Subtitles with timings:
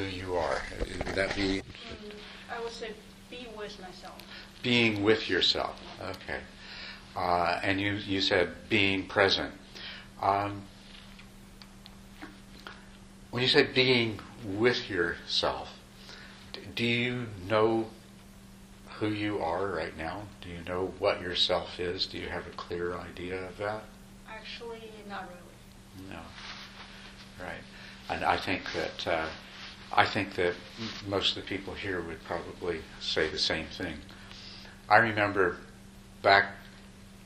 [0.00, 0.62] who you are.
[0.78, 1.60] Would that be?
[1.60, 1.62] Mm,
[2.50, 2.92] I would say
[3.30, 4.16] be with myself.
[4.62, 5.78] Being with yourself.
[6.00, 6.40] Okay.
[7.16, 9.52] Uh, and you, you said being present.
[10.22, 10.62] Um,
[13.30, 15.68] when you say being with yourself,
[16.74, 17.88] do you know
[18.98, 20.22] who you are right now?
[20.40, 22.06] Do you know what yourself is?
[22.06, 23.82] Do you have a clear idea of that?
[24.28, 26.10] Actually, not really.
[26.10, 26.20] No.
[27.42, 27.62] Right.
[28.08, 29.28] And I think that uh,
[29.92, 30.54] I think that
[31.06, 33.96] most of the people here would probably say the same thing.
[34.88, 35.56] I remember
[36.22, 36.52] back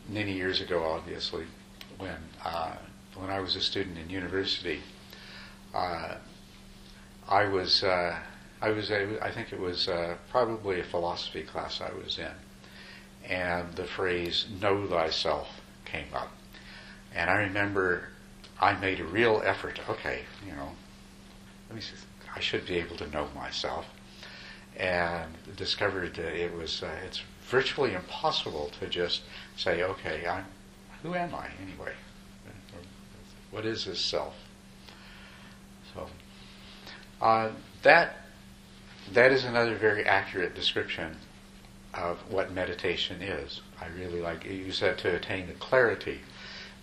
[0.08, 1.44] many years ago, obviously,
[1.98, 2.76] when uh,
[3.16, 4.80] when I was a student in university,
[5.74, 6.16] uh,
[7.28, 8.18] I was uh,
[8.60, 12.32] I was a, I think it was uh, probably a philosophy class I was in,
[13.28, 16.32] and the phrase "know thyself" came up,
[17.14, 18.08] and I remember
[18.60, 19.80] I made a real effort.
[19.88, 20.70] Okay, you know,
[21.68, 21.94] let me see,
[22.34, 23.86] I should be able to know myself,
[24.76, 29.22] and discovered that it was uh, it's virtually impossible to just
[29.56, 30.46] say, okay, I'm
[31.02, 31.92] who am I anyway?
[33.50, 34.34] What is this self?
[35.92, 36.08] So
[37.20, 37.50] uh,
[37.82, 38.16] that
[39.12, 41.16] that is another very accurate description
[41.92, 43.60] of what meditation is.
[43.80, 46.20] I really like you said to attain the clarity,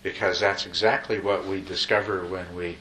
[0.02, 2.78] because that's exactly what we discover when we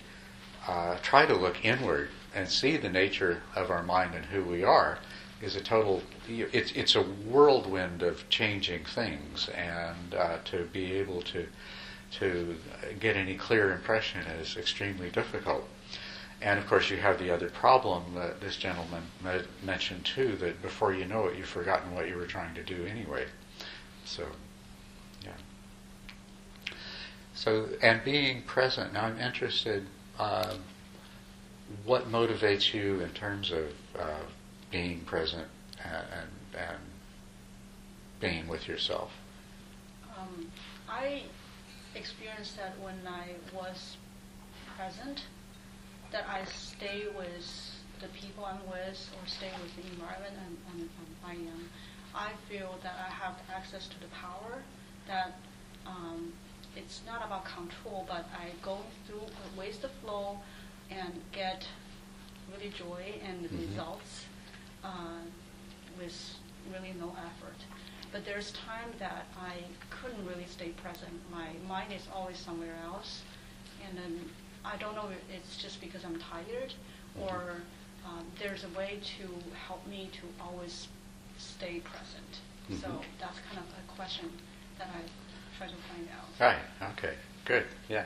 [0.67, 4.63] uh, try to look inward and see the nature of our mind and who we
[4.63, 4.99] are.
[5.41, 6.03] Is a total.
[6.29, 11.47] It's it's a whirlwind of changing things, and uh, to be able to
[12.19, 12.55] to
[12.99, 15.67] get any clear impression is extremely difficult.
[16.41, 19.03] And of course, you have the other problem that this gentleman
[19.63, 22.85] mentioned too that before you know it, you've forgotten what you were trying to do
[22.85, 23.25] anyway.
[24.05, 24.25] So,
[25.23, 26.73] yeah.
[27.35, 28.93] So, and being present.
[28.93, 29.85] Now, I'm interested.
[30.17, 30.55] Uh,
[31.85, 34.19] what motivates you in terms of uh,
[34.71, 35.47] being present
[35.83, 36.77] and, and, and,
[38.19, 39.11] being with yourself?
[40.15, 40.51] Um,
[40.87, 41.23] I
[41.95, 43.97] experienced that when I was
[44.77, 45.23] present
[46.11, 50.81] that I stay with the people I'm with or stay with the environment and, and,
[50.81, 51.69] and I am,
[52.13, 54.61] I feel that I have access to the power
[55.07, 55.37] that
[55.87, 56.31] um,
[56.75, 59.21] it's not about control, but I go through
[59.57, 60.37] waste the flow
[60.91, 61.67] and get
[62.53, 63.57] really joy and mm-hmm.
[63.57, 64.25] results
[64.83, 65.21] uh,
[65.97, 66.35] with
[66.71, 67.57] really no effort.
[68.11, 69.55] But there's time that I
[69.89, 71.11] couldn't really stay present.
[71.31, 73.21] My mind is always somewhere else,
[73.87, 74.19] and then
[74.65, 76.73] I don't know if it's just because I'm tired
[77.19, 77.55] or
[78.05, 79.27] um, there's a way to
[79.67, 80.87] help me to always
[81.37, 82.31] stay present.
[82.69, 82.81] Mm-hmm.
[82.81, 84.29] So that's kind of a question
[84.77, 85.01] that I
[85.57, 86.27] try to find out.
[86.39, 86.91] Right.
[86.97, 87.15] Okay.
[87.45, 87.65] Good.
[87.89, 88.05] Yeah.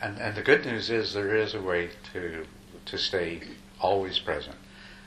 [0.00, 2.46] And and the good news is there is a way to
[2.86, 3.42] to stay
[3.80, 4.56] always present,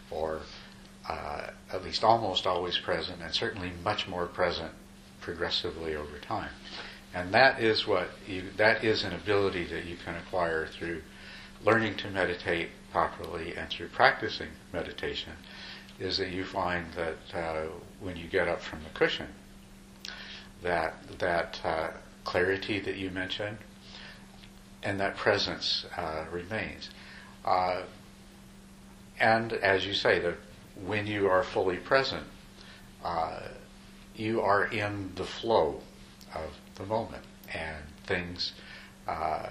[0.10, 0.42] or
[1.08, 4.72] uh, at least almost always present, and certainly much more present
[5.22, 6.52] progressively over time.
[7.14, 11.04] And that is what you, that is an ability that you can acquire through
[11.64, 15.34] learning to meditate properly and through practicing meditation
[16.00, 17.68] is that you find that uh,
[18.00, 19.28] when you get up from the cushion,
[20.62, 21.90] that that uh,
[22.24, 23.58] clarity that you mentioned
[24.84, 26.90] and that presence uh, remains.
[27.46, 27.82] Uh,
[29.20, 30.36] and as you say, that
[30.86, 32.24] when you are fully present,
[33.04, 33.40] uh,
[34.16, 35.82] you are in the flow
[36.34, 37.24] of the moment,
[37.54, 38.54] and things.
[39.08, 39.50] Uh,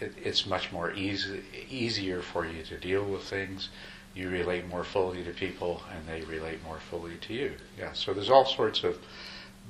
[0.00, 3.68] it, it's much more easy, easier for you to deal with things.
[4.14, 7.52] You relate more fully to people, and they relate more fully to you.
[7.78, 7.92] Yeah.
[7.92, 8.98] So there's all sorts of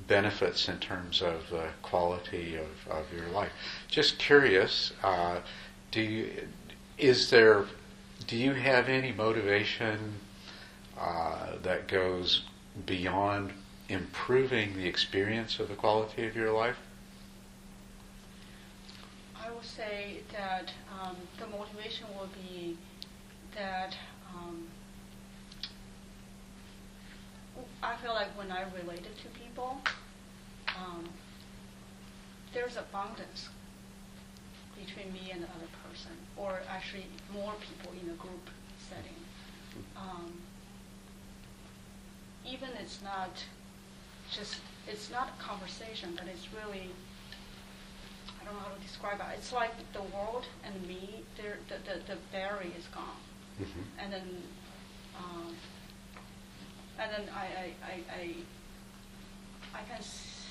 [0.07, 3.51] benefits in terms of the quality of, of your life.
[3.87, 5.39] Just curious, uh,
[5.91, 6.47] do you
[6.97, 7.65] is there
[8.27, 10.13] do you have any motivation
[10.97, 12.43] uh, that goes
[12.85, 13.51] beyond
[13.89, 16.77] improving the experience of the quality of your life?
[19.35, 20.71] I would say that
[21.01, 22.77] um, the motivation will be
[23.55, 23.95] that
[27.83, 29.77] I feel like when I related to people,
[30.69, 31.09] um,
[32.53, 33.49] there's abundance
[34.79, 38.49] between me and the other person, or actually more people in a group
[38.89, 39.19] setting.
[39.97, 40.31] Um,
[42.45, 43.43] even it's not
[44.31, 44.57] just
[44.87, 46.89] it's not a conversation, but it's really
[48.43, 49.37] I don't know how to describe it.
[49.37, 53.21] It's like the world and me, the, the, the barrier is gone.
[53.61, 53.81] Mm-hmm.
[53.99, 54.43] And then,
[55.17, 55.55] um,
[56.99, 58.35] and then I, I, I, I,
[59.79, 60.47] I can, s-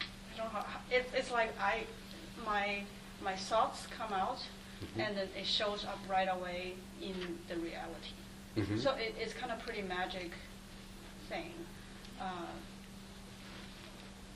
[0.00, 1.84] I don't know, how, it, it's like I,
[2.44, 2.82] my,
[3.22, 4.38] my thoughts come out
[4.80, 5.06] Mhm.
[5.08, 6.72] and then it shows up right away
[7.02, 8.14] in the reality.
[8.56, 8.80] Mhm.
[8.82, 10.30] So it, it's kind of pretty magic
[11.28, 11.52] thing.
[12.18, 12.46] Uh,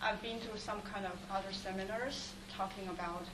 [0.02, 3.24] I've been to some kind of other seminars talking about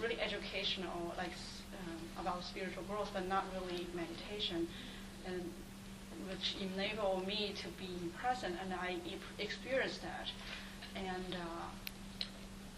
[0.00, 4.66] really educational, like s- um, about spiritual growth, but not really meditation,
[5.24, 5.42] and
[6.32, 10.28] which enable me to be present, and I e- experienced that,
[10.96, 11.68] and uh,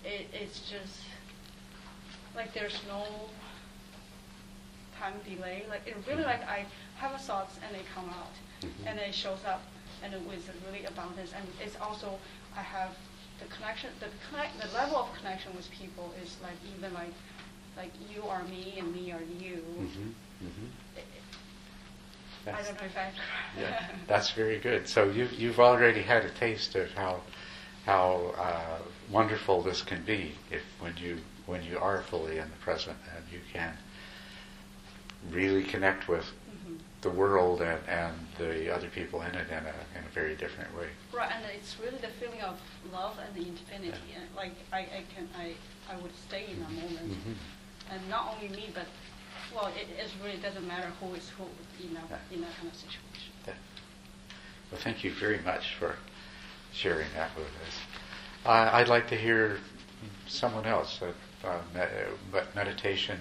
[0.05, 1.01] it, it's just
[2.35, 3.05] like there's no
[4.99, 5.65] time delay.
[5.69, 6.67] Like it really like I
[6.97, 8.87] have a thoughts and they come out, Mhm.
[8.89, 9.63] and it shows up,
[10.03, 11.33] and it with really abundance.
[11.37, 12.19] And it's also
[12.57, 12.91] I have
[13.39, 17.15] the connection, the connect, the level of connection with people is like even like
[17.77, 19.63] like you are me and me are you.
[19.79, 20.15] Mhm.
[20.43, 20.69] Mhm.
[20.97, 21.07] It-
[22.47, 23.11] I That's- don't know if I.
[23.61, 24.89] Yeah, that's very good.
[24.89, 27.21] So you, you've already had a taste of how
[27.87, 28.79] how uh,
[29.11, 33.25] wonderful this can be if when you when you are fully in the present and
[33.33, 33.77] you can
[35.31, 36.25] really connect with
[36.67, 36.79] Mhm.
[37.03, 40.75] the world and, and the other people in it in a in a very different
[40.77, 40.89] way.
[41.13, 42.59] Right, and it's really the feeling of
[42.93, 43.99] love and the infinity.
[44.11, 44.21] Yeah.
[44.21, 45.55] And like I, I can, I,
[45.93, 47.35] I would stay in that moment, Mhm.
[47.91, 48.87] and not only me, but
[49.55, 51.45] well, it, it really doesn't matter who is who
[51.87, 52.37] in that Yeah.
[52.37, 53.33] in that kind of situation.
[53.47, 53.55] Yeah.
[54.71, 55.97] Well, thank you very much for
[56.73, 57.77] sharing that with us.
[58.45, 59.59] Uh, I'd like to hear
[60.27, 61.13] someone else uh,
[61.47, 61.81] uh, me-
[62.31, 63.19] what meditation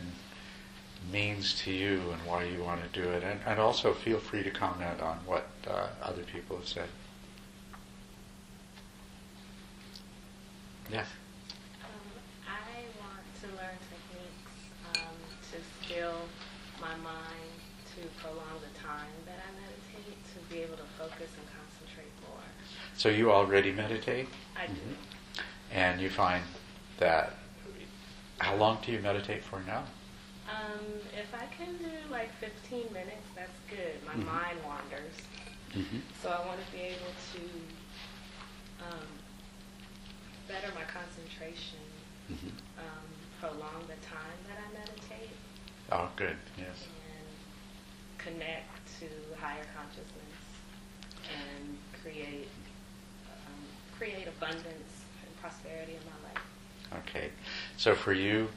[1.11, 4.41] means to you and why you want to do it, and, and also feel free
[4.43, 6.87] to comment on what uh, other people have said.
[10.91, 11.07] Yes.
[11.83, 11.89] Um,
[12.47, 14.55] I want to learn techniques
[14.95, 15.15] um,
[15.51, 15.57] to
[15.93, 16.13] still
[16.81, 17.53] my mind,
[17.95, 22.41] to prolong the time that I meditate, to be able to focus and concentrate more.
[22.97, 24.73] So you already meditate, I do.
[24.73, 24.95] Mhm.
[25.71, 26.43] and you find
[26.97, 27.33] that.
[28.39, 29.83] How long do you meditate for now?
[30.49, 34.03] Um, if I can do like 15 minutes, that's good.
[34.05, 34.25] My Mhm.
[34.25, 35.13] mind wanders.
[35.73, 35.99] Mm-hmm.
[36.21, 37.41] So I want to be able to
[38.83, 39.07] um,
[40.47, 41.79] better my concentration,
[42.31, 42.49] Mm-hmm.
[42.79, 43.05] um,
[43.39, 44.42] prolong the time that I meditate.
[45.95, 46.35] Oh, good.
[46.57, 46.87] Yes.
[46.87, 48.67] and connect
[48.99, 49.05] to
[49.39, 50.41] higher consciousness
[51.29, 52.47] and create
[53.29, 53.61] um,
[53.95, 57.05] create abundance and prosperity in my life.
[57.07, 57.29] Okay.
[57.77, 58.49] So for you,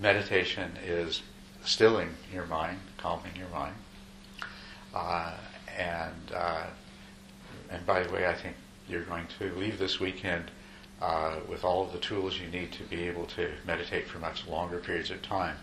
[0.00, 1.20] meditation is
[1.64, 3.74] stilling your mind, calming your mind.
[4.94, 5.34] Uh,
[5.78, 6.64] and uh,
[7.70, 8.56] and by the way, I think
[8.88, 10.50] you're going to leave this weekend
[11.02, 14.46] uh, with all of the tools you need to be able to meditate for much
[14.48, 15.56] longer periods of time,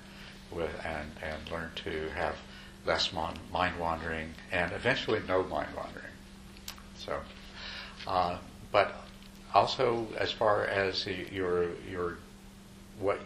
[0.51, 2.35] with and and learn to have
[2.85, 6.05] less mon- mind wandering and eventually no mind wandering.
[6.97, 7.19] So,
[8.07, 8.37] uh,
[8.71, 8.93] but
[9.53, 12.17] also as far as your your
[12.99, 13.19] what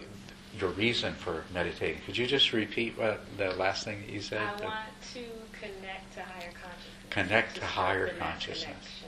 [0.59, 4.41] your reason for meditating, could you just repeat what the last thing that you said?
[4.41, 4.75] I want
[5.13, 5.23] to
[5.59, 7.09] connect to higher consciousness.
[7.09, 9.03] Connect to higher consciousness.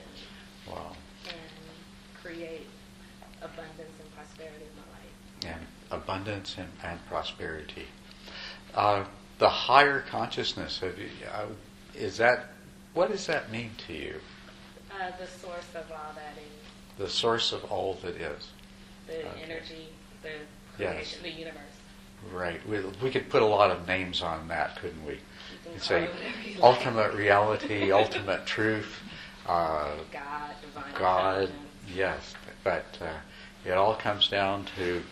[0.70, 0.94] Wow.
[1.28, 1.36] And
[2.22, 2.68] create
[3.42, 5.58] abundance and prosperity in my life.
[5.58, 7.88] and abundance and, and prosperity.
[8.76, 9.04] Uh,
[9.40, 10.92] the higher consciousness, you,
[11.34, 11.46] uh,
[11.96, 12.48] is that,
[12.94, 14.16] what does that mean to you?
[14.92, 18.48] Uh, the source of all that is The source of all that is.
[19.08, 19.42] the Okay.
[19.44, 19.88] energy,
[20.22, 20.30] the
[20.80, 20.94] Yes.
[20.96, 21.60] creation, the universe.
[22.32, 22.68] Right.
[22.68, 25.14] We, we could put a lot of names on that, couldn't we?
[25.14, 25.20] You
[25.74, 26.12] You'd say it
[26.56, 26.64] like.
[26.64, 29.00] ultimate reality, ultimate truth,
[29.46, 31.50] uh, God, divine God,
[31.94, 33.10] yes, but uh,
[33.66, 35.04] it all comes down to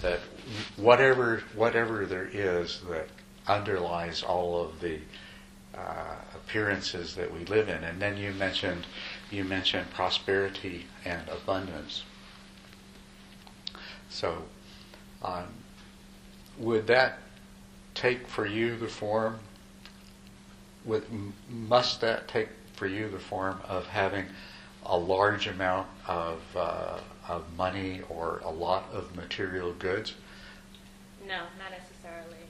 [0.00, 0.20] that
[0.76, 3.08] whatever whatever there is that
[3.46, 4.98] underlies all of the
[5.74, 8.86] uh, appearances that we live in, and then you mentioned
[9.30, 12.02] you mentioned prosperity and abundance.
[14.10, 14.42] So,
[15.22, 15.46] um,
[16.58, 17.18] would that
[17.94, 19.38] take for you the form
[20.88, 21.04] would,
[21.48, 24.24] must that take for you the form of having
[24.86, 30.14] a large amount of, uh, of money or a lot of material goods?
[31.28, 32.46] No, not necessarily.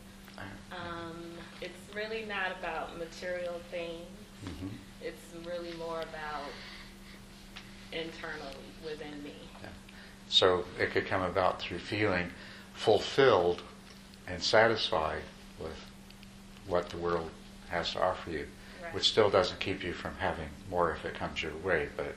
[0.70, 1.16] Um,
[1.60, 4.06] it's really not about material things.
[4.46, 4.70] Mhm.
[5.02, 6.44] It's really more about
[7.90, 8.54] internally
[8.84, 9.34] within me.
[9.62, 9.70] Yeah.
[10.28, 12.32] So it could come about through feeling
[12.74, 13.62] fulfilled
[14.28, 15.22] and satisfied
[15.58, 15.84] with
[16.66, 17.30] what the world
[17.70, 18.48] has to offer you,
[18.82, 18.94] Right.
[18.94, 22.14] which still doesn't keep you from having more if it comes your way, but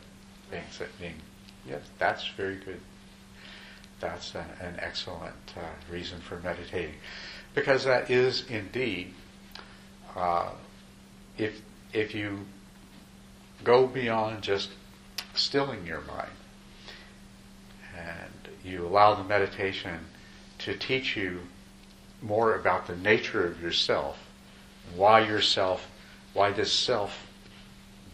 [0.52, 1.00] being, Right.
[1.00, 1.22] being
[1.66, 2.82] yes, that's very good.
[4.02, 6.96] That's an, an excellent uh, reason for meditating,
[7.54, 9.14] because that is indeed,
[10.16, 10.50] uh,
[11.38, 11.62] if
[11.94, 12.46] if you
[13.64, 14.70] go beyond just
[15.36, 16.32] stilling your mind,
[17.96, 20.00] and you allow the meditation
[20.60, 21.42] to teach you
[22.22, 24.18] more about the nature of yourself,
[24.96, 25.88] why yourself,
[26.34, 27.28] why this self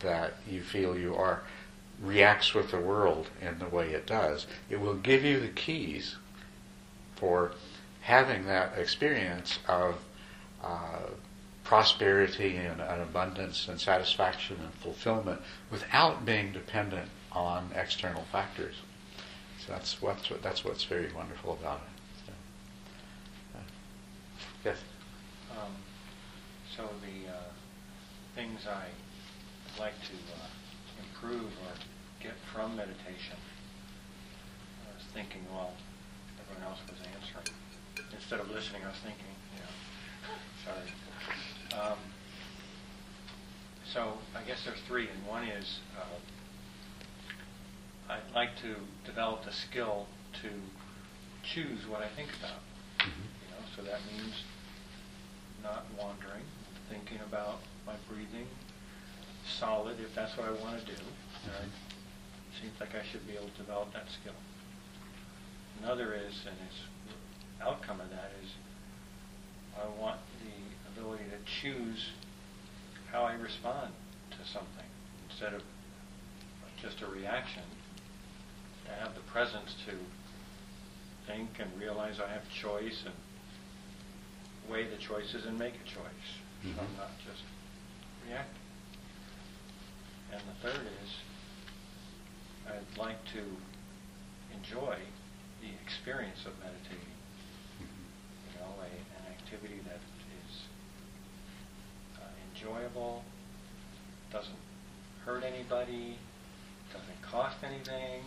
[0.02, 1.42] that you feel you are
[2.02, 4.46] reacts with the world in the way it does.
[4.70, 6.16] It will give you the keys
[7.16, 7.52] for
[8.02, 9.96] having that experience of
[10.64, 11.00] uh,
[11.64, 18.76] prosperity and, and, abundance and satisfaction and fulfillment without being dependent on external factors.
[19.66, 22.26] So that's what's that's what's very wonderful about it.
[22.26, 22.32] So,
[23.58, 23.62] uh,
[24.64, 24.78] yes.
[25.52, 25.74] Um,
[26.76, 27.38] so the uh,
[28.36, 28.86] things I
[29.82, 30.48] like to uh,
[31.18, 31.74] improve or
[32.22, 33.38] get from meditation.
[34.86, 35.74] I was thinking while
[36.42, 37.56] everyone else was answering.
[38.14, 39.74] Instead of listening, I was thinking, you know,
[40.66, 40.92] sorry.
[41.82, 41.98] Um,
[43.92, 46.20] so I guess there's three, and one is uh,
[48.14, 50.08] I'd like to develop the skill
[50.42, 50.50] to
[51.44, 52.62] choose what I think about.
[53.00, 53.22] Mm-hmm.
[53.42, 54.44] You know, so that means
[55.64, 56.44] not wandering,
[56.90, 58.48] thinking about my breathing,
[59.60, 61.02] solid if that's what I want to do.
[61.46, 61.72] Right?
[62.62, 64.38] Seems like I should be able to develop that skill.
[65.84, 66.80] Another is, and its
[67.62, 68.50] outcome of that is,
[69.78, 72.10] I want the ability to choose
[73.12, 73.94] how I respond
[74.32, 74.90] to something
[75.30, 75.62] instead of
[76.82, 77.64] just a reaction.
[78.86, 79.94] To have the presence to
[81.28, 83.14] think and realize I have choice and
[84.72, 86.28] weigh the choices and make a choice.
[86.64, 86.76] Mm-hmm.
[86.76, 87.44] So I'm not just
[88.26, 88.57] reacting.
[90.32, 91.10] And the third is,
[92.68, 93.44] I'd like to
[94.54, 94.98] enjoy
[95.62, 97.16] the experience of meditating.
[97.80, 98.04] Mm-hmm.
[98.48, 100.02] You know, a, an activity that
[100.44, 100.52] is
[102.18, 103.24] uh, enjoyable,
[104.32, 104.60] doesn't
[105.26, 106.18] hurt anybody,
[106.92, 108.24] doesn't cost anything,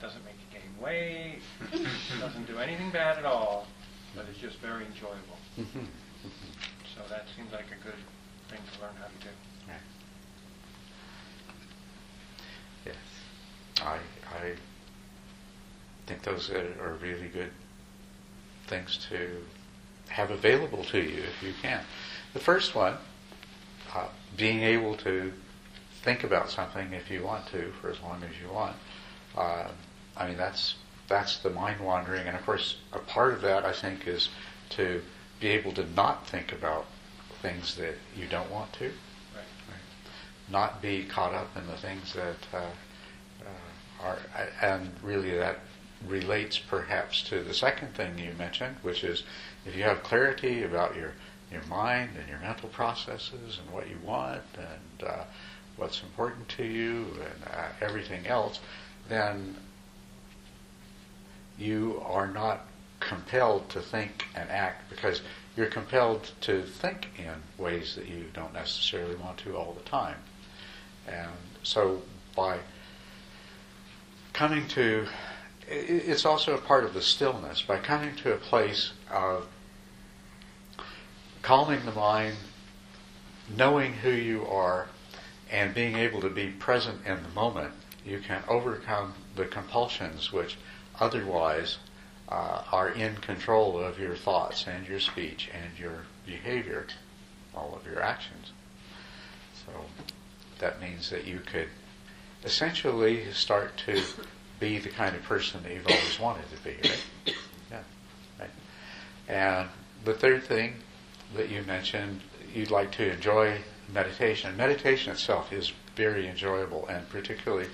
[0.00, 1.40] doesn't make you gain weight,
[2.20, 3.66] doesn't do anything bad at all,
[4.14, 5.38] but it's just very enjoyable.
[5.58, 5.84] Mm-hmm.
[6.94, 7.98] So that seems like a good
[8.48, 9.30] thing to learn how to do.
[12.84, 12.96] Yes,
[13.80, 13.98] I
[14.34, 14.54] I
[16.06, 17.50] think those are really good
[18.66, 19.42] things to
[20.08, 21.82] have available to you if you can.
[22.34, 22.96] The first one,
[23.94, 25.32] uh, being able to
[26.02, 28.76] think about something if you want to for as long as you want.
[29.36, 29.68] Uh,
[30.16, 30.74] I mean that's
[31.08, 34.28] that's the mind wandering, and of course a part of that I think is
[34.70, 35.02] to
[35.40, 36.86] be able to not think about
[37.42, 38.92] things that you don't want to
[40.50, 42.58] not be caught up in the things that uh,
[43.44, 44.18] uh, are,
[44.62, 45.58] and really that
[46.06, 49.22] relates perhaps to the second thing you mentioned, which is
[49.64, 51.12] if you have clarity about your
[51.50, 55.24] your mind and your mental processes and what you want and uh,
[55.76, 58.60] what's important to you and uh, everything else,
[59.08, 59.54] then
[61.58, 62.66] you are not
[63.00, 65.22] compelled to think and act because
[65.56, 70.16] you're compelled to think in ways that you don't necessarily want to all the time.
[71.06, 71.30] And
[71.62, 72.02] so
[72.36, 72.58] by
[74.32, 75.06] coming to,
[75.68, 79.46] it's also a part of the stillness, by coming to a place of
[81.42, 82.36] calming the mind,
[83.54, 84.88] knowing who you are,
[85.50, 87.72] and being able to be present in the moment,
[88.04, 90.56] you can overcome the compulsions which
[90.98, 91.78] otherwise
[92.28, 96.86] uh, are in control of your thoughts and your speech and your behavior,
[97.54, 98.52] all of your actions.
[99.66, 99.72] So
[100.58, 101.68] that means that you could
[102.44, 104.02] essentially start to
[104.60, 107.04] be the kind of person that you've always wanted to be, right?
[107.70, 107.80] Yeah.
[108.38, 108.50] Right.
[109.28, 109.68] And
[110.04, 110.74] the third thing
[111.36, 112.20] that you mentioned,
[112.54, 113.58] you'd like to enjoy
[113.92, 114.56] meditation.
[114.56, 117.68] Meditation itself is very enjoyable, and particularly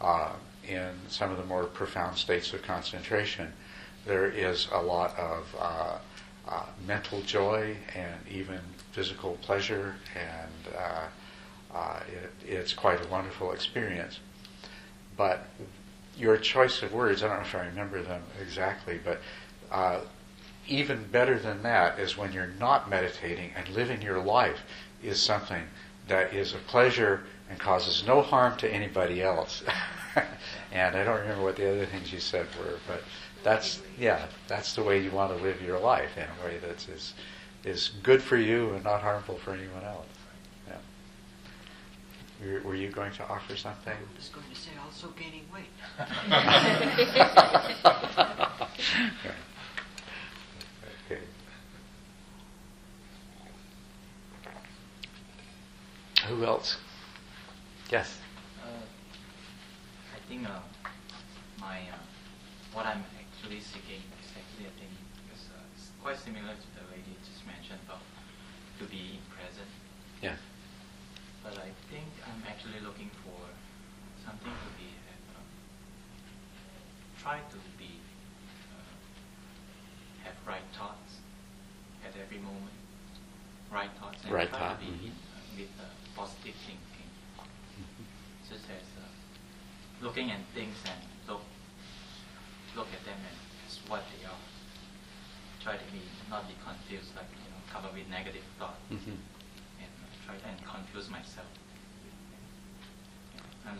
[0.00, 0.32] uh,
[0.66, 3.52] in some of the more profound states of concentration,
[4.06, 5.98] there is a lot of uh,
[6.48, 8.60] uh, mental joy and even
[8.92, 10.74] physical pleasure and
[11.74, 14.20] uh, it, it's quite a wonderful experience.
[15.16, 15.44] But
[16.16, 19.20] your choice of words, I don't know if I remember them exactly, but
[19.70, 20.00] uh,
[20.66, 24.60] even better than that is when you're not meditating and living your life
[25.02, 25.62] is something
[26.08, 29.62] that is a pleasure and causes no harm to anybody else.
[30.72, 33.02] and I don't remember what the other things you said were, but
[33.42, 36.88] that's yeah, that's the way you want to live your life in a way that
[36.88, 37.14] is
[37.64, 40.07] is good for you and not harmful for anyone else.
[42.44, 43.92] Were, were you going to offer something?
[43.92, 45.66] I was going to say also gaining weight.
[51.06, 51.22] okay.
[56.28, 56.76] Who else?
[57.90, 58.18] Yes.
[58.62, 58.68] Uh,
[60.14, 60.60] I think uh,
[61.58, 61.96] my uh,
[62.72, 64.92] what I'm actually seeking is actually I think
[65.34, 65.58] is uh,
[66.02, 68.02] quite similar to the lady just mentioned about
[68.78, 69.70] to be present.
[70.22, 70.36] Yeah.
[71.42, 72.17] But I think I'm
[72.58, 73.38] actually looking for
[74.26, 75.38] something to be uh,
[77.22, 78.02] try to be
[78.74, 78.94] uh,
[80.26, 81.22] have right thoughts
[82.02, 82.74] at every moment.
[83.70, 85.14] Right thoughts and Right try thought, to be mhm.
[85.14, 85.86] uh, with uh,
[86.18, 87.06] positive thinking.
[88.50, 89.06] Just as uh,
[90.02, 90.98] looking at things and
[91.30, 91.42] look
[92.74, 94.42] look at them as what they are.
[95.62, 99.14] Try to be not be confused, like you know, up with negative thoughts Mhm.
[99.78, 99.90] and
[100.26, 101.46] try and confuse myself.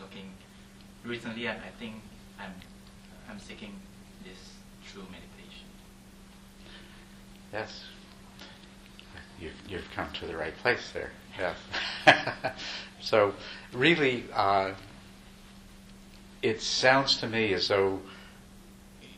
[0.01, 0.33] Looking
[1.05, 1.49] recently.
[1.49, 1.95] I, I think
[2.39, 2.53] I'm
[3.31, 3.75] I'm seeking
[4.25, 4.55] this
[4.91, 5.67] true meditation.
[7.53, 7.85] Yes.
[9.41, 11.13] You've, you've come to the right place there.
[11.39, 11.57] Yes.
[13.01, 13.35] so,
[13.73, 14.73] really, uh,
[16.43, 18.01] it sounds to me as though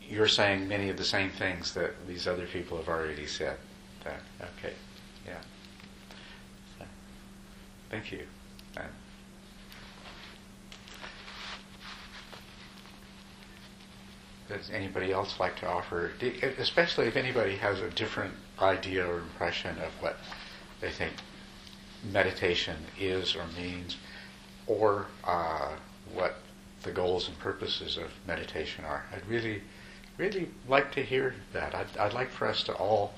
[0.08, 3.56] you're saying many of the same things that these other people have already said.
[4.04, 4.20] That,
[4.58, 4.74] okay.
[5.26, 5.40] Yeah.
[6.78, 6.84] So,
[7.88, 8.26] thank you.
[8.76, 8.82] Uh,
[14.50, 16.10] Does anybody else like to offer,
[16.58, 20.18] especially if anybody has a different idea or impression of what
[20.80, 21.12] they think
[22.10, 23.96] meditation is or means,
[24.66, 25.70] or uh,
[26.12, 26.38] what
[26.82, 29.04] the goals and purposes of meditation are?
[29.14, 29.62] I'd really,
[30.18, 31.72] really like to hear that.
[31.72, 33.14] I'd, I'd like for us to all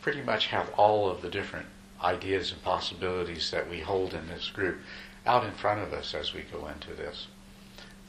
[0.00, 1.66] pretty much have all of the different
[2.02, 4.78] ideas and possibilities that we hold in this group
[5.26, 7.26] out in front of us as we go into this.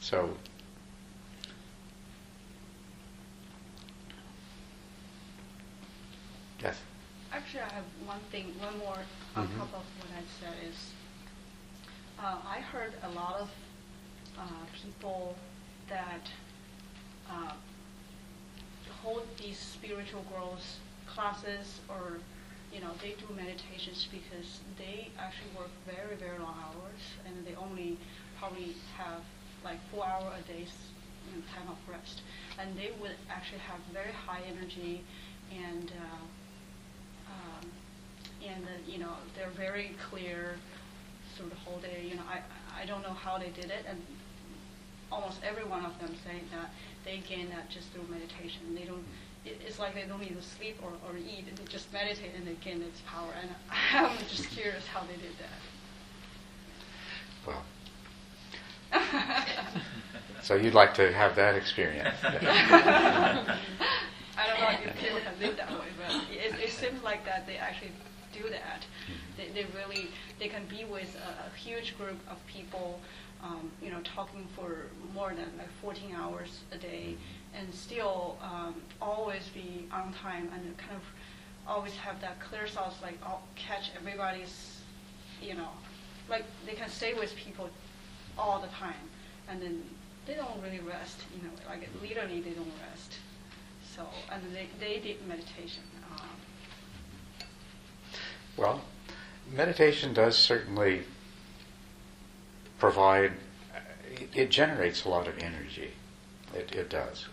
[0.00, 0.36] So
[6.62, 6.80] Yes.
[7.32, 8.98] Actually, I have one thing, one more
[9.36, 9.58] on Mhm.
[9.58, 10.92] top of what I said is,
[12.18, 13.50] uh, I heard a lot of
[14.38, 14.42] uh,
[14.82, 15.36] people
[15.88, 16.30] that
[17.30, 17.52] uh,
[19.02, 22.18] hold these spiritual growth classes or
[22.72, 27.54] you know they do meditations because they actually work very very long hours and they
[27.54, 27.98] only
[28.38, 29.20] probably have
[29.64, 32.22] like four hour a day you know, time of rest
[32.58, 35.04] and they would actually have very high energy
[35.52, 36.16] and uh,
[38.48, 40.56] and you know they're very clear
[41.36, 42.06] through the whole day.
[42.08, 42.40] You know, I
[42.80, 44.00] I don't know how they did it, and
[45.10, 46.70] almost every one of them saying that
[47.04, 48.74] they gain that just through meditation.
[48.74, 49.04] They don't.
[49.44, 51.44] It, it's like they don't need to sleep or, or eat.
[51.54, 53.30] They just meditate and they gain its power.
[53.40, 53.50] And
[53.92, 55.60] I'm just curious how they did that.
[57.46, 57.62] Well,
[60.42, 62.16] so you'd like to have that experience.
[64.36, 67.46] I don't know if people have lived that way, but it, it seems like that
[67.46, 67.92] they actually
[68.34, 68.82] do that.
[68.82, 69.36] Mm-hmm.
[69.36, 73.00] They, they really they can be with a, a huge group of people,
[73.42, 77.16] um, you know, talking for more than like 14 hours a day,
[77.56, 81.02] and still um, always be on time and kind of
[81.66, 84.80] always have that clear thoughts, like all, catch everybody's,
[85.40, 85.70] you know,
[86.28, 87.68] like they can stay with people
[88.36, 89.08] all the time,
[89.48, 89.82] and then
[90.26, 93.14] they don't really rest, you know, like literally they don't rest.
[93.94, 95.82] So, and they, they did meditation.
[98.56, 98.82] Well,
[99.50, 101.02] meditation does certainly
[102.78, 103.32] provide,
[104.34, 105.92] it generates a lot of energy.
[106.54, 107.26] It, it does.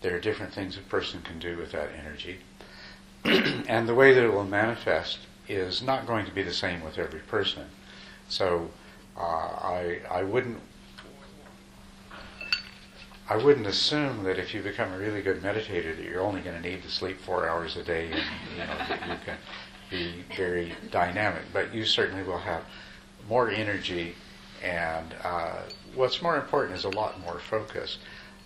[0.00, 2.38] There are different things a person can do with that energy.
[3.24, 6.98] and the way that it will manifest is not going to be the same with
[6.98, 7.66] every person.
[8.28, 8.70] So
[9.16, 10.60] uh, I, I wouldn't
[13.28, 16.62] I wouldn't assume that if you become a really good meditator that you're only going
[16.62, 19.36] to need to sleep four hours a day and you know that you can
[19.90, 21.42] be very dynamic.
[21.52, 22.62] But you certainly will have
[23.28, 24.14] more energy,
[24.62, 25.62] and uh,
[25.94, 27.98] what's more important is a lot more focus.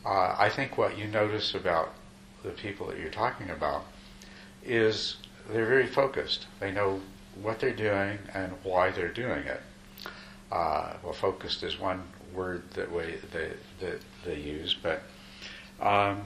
[0.05, 1.93] Uh, I think what you notice about
[2.43, 3.85] the people that you're talking about
[4.65, 5.17] is
[5.51, 6.47] they're very focused.
[6.59, 7.01] They know
[7.43, 9.61] what they're doing and why they're doing it.
[10.51, 12.03] Uh, well, focused is one
[12.35, 15.03] word that we that, that they use, but
[15.81, 16.23] um,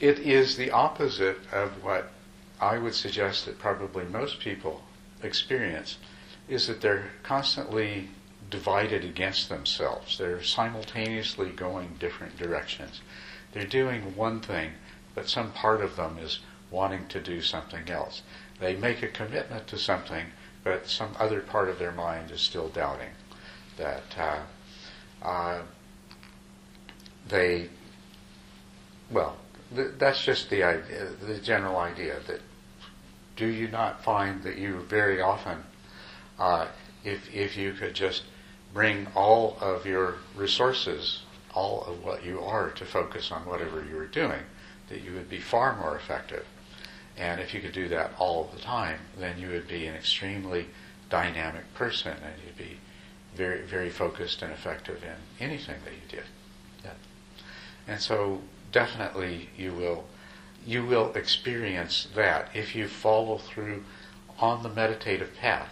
[0.00, 2.10] it is the opposite of what
[2.60, 4.82] I would suggest that probably most people
[5.22, 5.98] experience.
[6.48, 8.10] Is that they're constantly
[8.50, 10.18] divided against themselves.
[10.18, 13.00] They're simultaneously going different directions.
[13.52, 14.72] They're doing one thing,
[15.14, 16.40] but some part of them is
[16.70, 18.22] wanting to do something else.
[18.60, 20.26] They make a commitment to something,
[20.62, 23.10] but some other part of their mind is still doubting
[23.76, 24.38] that uh,
[25.22, 25.62] uh,
[27.28, 27.68] they,
[29.10, 29.36] well,
[29.74, 32.40] th- that's just the idea, the general idea that
[33.36, 35.62] do you not find that you very often,
[36.38, 36.66] uh,
[37.04, 38.22] if, if you could just
[38.72, 41.22] bring all of your resources,
[41.54, 44.42] all of what you are to focus on whatever you are doing,
[44.88, 46.44] that you would be far more effective.
[47.16, 50.66] And if you could do that all the time, then you would be an extremely
[51.08, 52.78] dynamic person and you'd be
[53.34, 56.24] very, very focused and effective in anything that you did.
[56.84, 56.90] Yeah.
[57.88, 58.40] And so
[58.76, 60.04] definitely you will
[60.66, 63.82] you will experience that if you follow through
[64.38, 65.70] on the meditative path.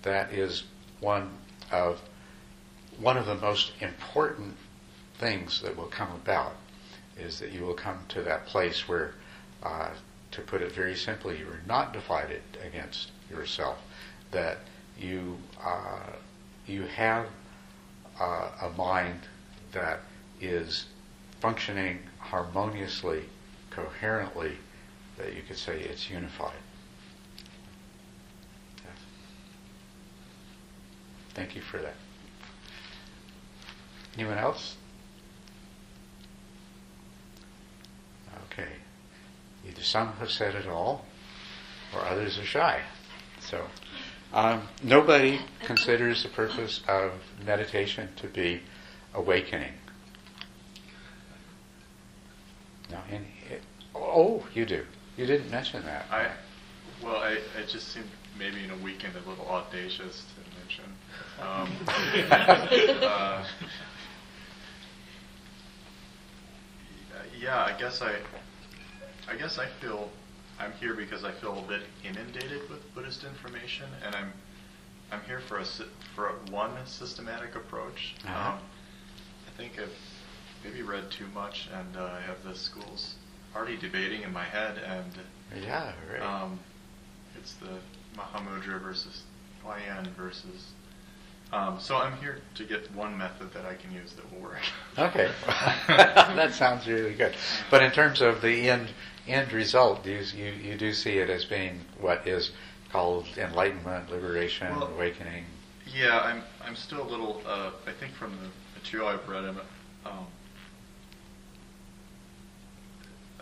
[0.00, 0.64] That is
[1.00, 1.28] one
[1.70, 2.00] of
[2.98, 4.56] one of the most important
[5.18, 6.54] things that will come about
[7.18, 9.12] is that you will come to that place where,
[9.62, 9.90] uh,
[10.30, 13.76] to put it very simply, you are not divided against yourself.
[14.30, 14.56] That
[14.98, 16.12] you uh,
[16.66, 17.26] you have
[18.18, 19.20] uh, a mind
[19.72, 20.00] that
[20.40, 20.86] is
[21.40, 23.24] functioning harmoniously,
[23.70, 24.52] coherently,
[25.18, 26.56] that you could say it's unified.
[31.36, 31.94] Thank you for that.
[34.16, 34.76] Anyone else?
[38.50, 38.68] Okay.
[39.68, 41.04] Either some have said it all,
[41.94, 42.80] or others are shy.
[43.40, 43.66] So,
[44.32, 47.12] um, nobody considers the purpose of
[47.44, 48.62] meditation to be
[49.12, 49.74] awakening.
[52.90, 53.62] No, and it,
[53.94, 54.84] oh, you do.
[55.16, 56.06] You didn't mention that.
[56.10, 56.30] I,
[57.02, 58.06] well, I, it just seemed
[58.38, 60.84] maybe in a weekend a little audacious to mention.
[61.40, 61.72] Um,
[63.02, 63.44] uh,
[67.40, 68.16] yeah, I guess I,
[69.28, 70.10] I guess I feel
[70.58, 74.32] I'm here because I feel a bit inundated with Buddhist information, and I'm,
[75.12, 75.64] I'm here for a
[76.14, 78.14] for a, one systematic approach.
[78.24, 78.52] Uh-huh.
[78.52, 78.58] Um,
[79.46, 79.90] I think I've
[80.64, 83.14] maybe read too much, and uh, I have the schools
[83.54, 86.22] already debating in my head, and Yeah, right.
[86.22, 86.58] um,
[87.38, 87.78] it's the
[88.16, 89.22] Mahamudra versus
[89.64, 90.72] Huayan versus.
[91.52, 94.58] Um, so I'm here to get one method that I can use that will work.
[94.98, 97.34] Okay, that sounds really good.
[97.70, 98.88] But in terms of the end
[99.28, 102.50] end result, you, you you do see it as being what is
[102.90, 105.44] called enlightenment, liberation, Well, awakening?
[105.94, 107.42] Yeah, I'm I'm still a little.
[107.46, 109.60] Uh, I think from the material I've read, I'm
[110.04, 110.26] um,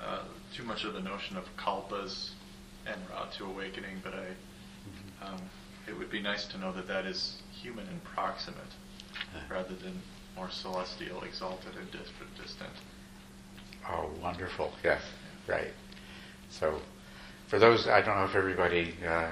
[0.07, 0.21] uh,
[0.55, 2.31] too much of the notion of kalpas
[2.87, 4.01] and route to awakening.
[4.03, 5.41] But I, um,
[5.89, 8.61] it would be nice to know that that is human and proximate,
[9.51, 10.01] rather than
[10.37, 11.91] more celestial, exalted, and
[12.41, 12.71] distant.
[13.89, 14.73] Oh, wonderful!
[14.83, 15.03] Yes,
[15.47, 15.73] right.
[16.51, 16.81] So,
[17.49, 19.31] for those, I don't know if everybody uh,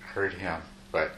[0.00, 0.60] heard him,
[0.92, 1.12] but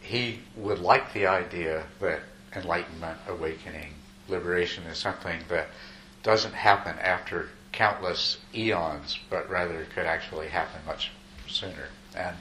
[0.00, 2.20] he would like the idea that
[2.54, 3.92] enlightenment, awakening,
[4.28, 5.68] liberation is something that
[6.28, 11.10] doesn't happen after countless eons, but rather could actually happen much
[11.48, 11.88] sooner.
[12.14, 12.36] And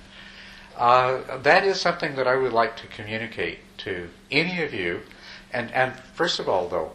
[0.75, 4.99] uh, that is something that I would like to communicate to any of you.
[5.53, 6.91] And, and first of all, though,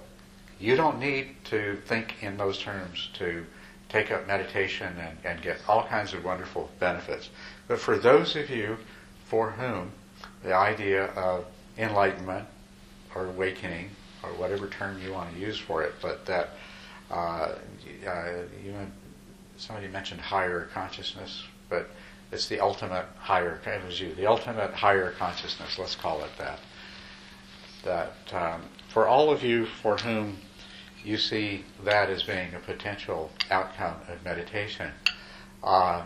[0.61, 3.47] you don't need to think in those terms to
[3.89, 7.31] take up meditation and, and get all kinds of wonderful benefits.
[7.69, 8.77] But for those of you
[9.25, 9.93] for whom
[10.45, 11.47] the idea of
[11.79, 12.45] enlightenment
[13.15, 13.89] or awakening
[14.23, 16.51] or whatever term you want to use for it, but that
[17.12, 17.55] uh,
[18.64, 18.75] you,
[19.59, 21.88] somebody mentioned higher consciousness, but
[22.33, 23.61] it's the ultimate higher.
[23.64, 25.79] It was you, the ultimate higher consciousness.
[25.79, 26.59] Let's call it that.
[27.85, 30.38] That um, for all of you for whom
[31.05, 34.90] you see that as being a potential outcome of meditation,
[35.62, 36.03] uh,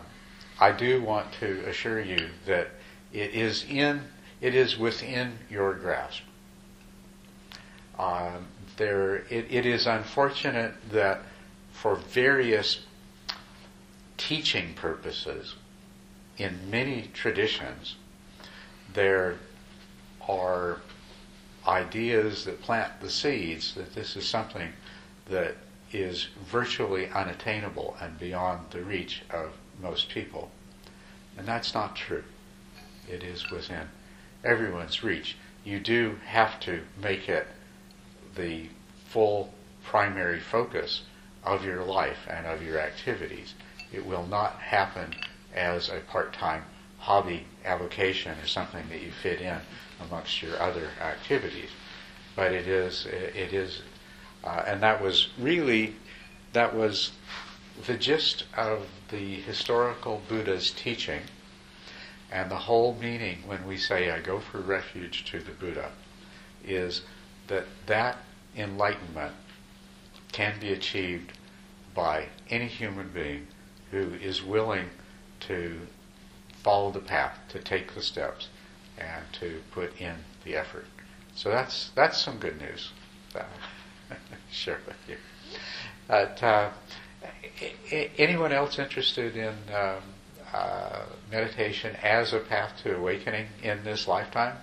[0.58, 2.68] I do want to assure you that
[3.12, 4.02] it is in
[4.40, 6.22] it is within your grasp.
[7.98, 11.22] Um, there, it, it is unfortunate that
[11.72, 12.80] for various
[14.16, 15.54] teaching purposes,
[16.38, 17.96] in many traditions,
[18.92, 19.36] there
[20.28, 20.80] are
[21.66, 24.72] ideas that plant the seeds that this is something
[25.28, 25.56] that
[25.92, 30.50] is virtually unattainable and beyond the reach of most people.
[31.36, 32.24] And that's not true.
[33.08, 33.88] It is within
[34.44, 35.36] everyone's reach.
[35.64, 37.46] You do have to make it
[38.36, 38.68] the
[39.08, 39.52] full
[39.84, 41.02] primary focus
[41.44, 43.54] of your life and of your activities.
[43.92, 45.14] It will not happen
[45.54, 46.64] as a part-time
[46.98, 49.58] hobby avocation or something that you fit in
[50.00, 51.70] amongst your other activities.
[52.34, 53.82] But it is, it is,
[54.44, 55.94] uh, and that was really,
[56.52, 57.12] that was
[57.86, 61.22] the gist of the historical Buddha's teaching
[62.30, 65.90] and the whole meaning when we say, I go for refuge to the Buddha,
[66.64, 67.02] is
[67.48, 68.18] that that
[68.56, 69.34] enlightenment
[70.32, 71.32] can be achieved
[71.94, 73.46] by any human being
[73.90, 74.90] who is willing
[75.40, 75.80] to
[76.62, 78.48] follow the path, to take the steps,
[78.98, 80.86] and to put in the effort.
[81.34, 82.92] So that's that's some good news
[83.32, 83.46] that
[84.10, 84.16] I
[84.50, 85.16] share with you.
[86.08, 86.70] But, uh,
[88.18, 90.02] anyone else interested in um,
[90.52, 94.56] uh, meditation as a path to awakening in this lifetime?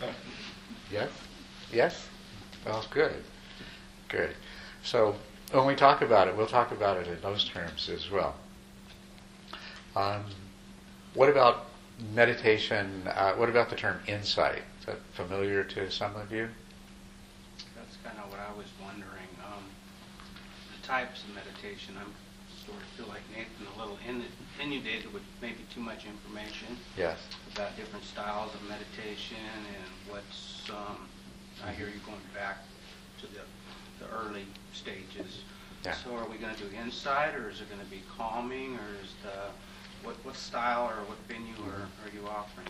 [0.90, 1.10] Yes?
[1.72, 2.06] Yes?
[2.64, 3.22] Well, good.
[4.08, 4.34] Good.
[4.82, 5.16] So
[5.52, 8.34] when we talk about it, we'll talk about it in those terms as well.
[9.96, 10.24] Um,
[11.14, 11.66] what about
[12.14, 13.02] meditation?
[13.06, 14.62] Uh, what about the term insight?
[14.80, 16.48] Is that familiar to some of you?
[17.76, 19.28] That's kind of what I was wondering.
[19.44, 19.64] Um,
[20.80, 22.12] the types of meditation, I'm
[22.64, 23.98] sort of feel like Nathan a little
[24.58, 27.18] inundated with maybe too much information Yes.
[27.54, 30.70] about different styles of meditation and what's.
[30.70, 31.08] Um,
[31.66, 32.58] I hear you going back
[33.20, 33.40] to the
[33.98, 35.42] the early stages.
[35.84, 35.94] Yeah.
[35.94, 39.02] So are we going to do insight, or is it going to be calming, or
[39.02, 39.50] is the
[40.06, 42.68] what what style or what venue are, are you offering?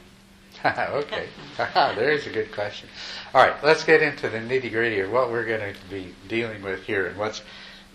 [0.65, 1.29] okay.
[1.95, 2.89] There's a good question.
[3.35, 6.63] All right, let's get into the nitty gritty of what we're going to be dealing
[6.63, 7.43] with here and what's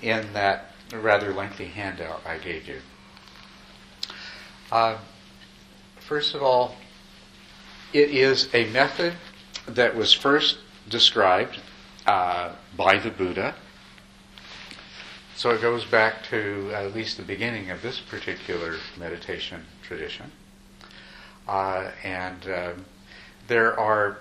[0.02, 2.80] in that rather lengthy handout I gave you.
[4.72, 4.98] Um,
[6.00, 6.76] first of all,
[7.92, 9.14] it is a method
[9.68, 10.58] that was first
[10.90, 11.60] described
[12.06, 13.56] uh, by the Buddha.
[15.36, 20.32] So it goes back to at least the beginning of this particular meditation tradition.
[21.48, 22.86] Uh, and um,
[23.48, 24.20] there are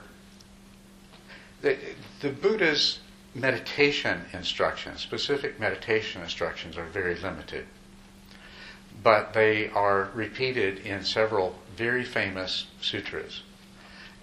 [1.61, 1.79] the,
[2.21, 2.99] the Buddha's
[3.35, 7.67] meditation instructions, specific meditation instructions, are very limited,
[9.03, 13.43] but they are repeated in several very famous sutras,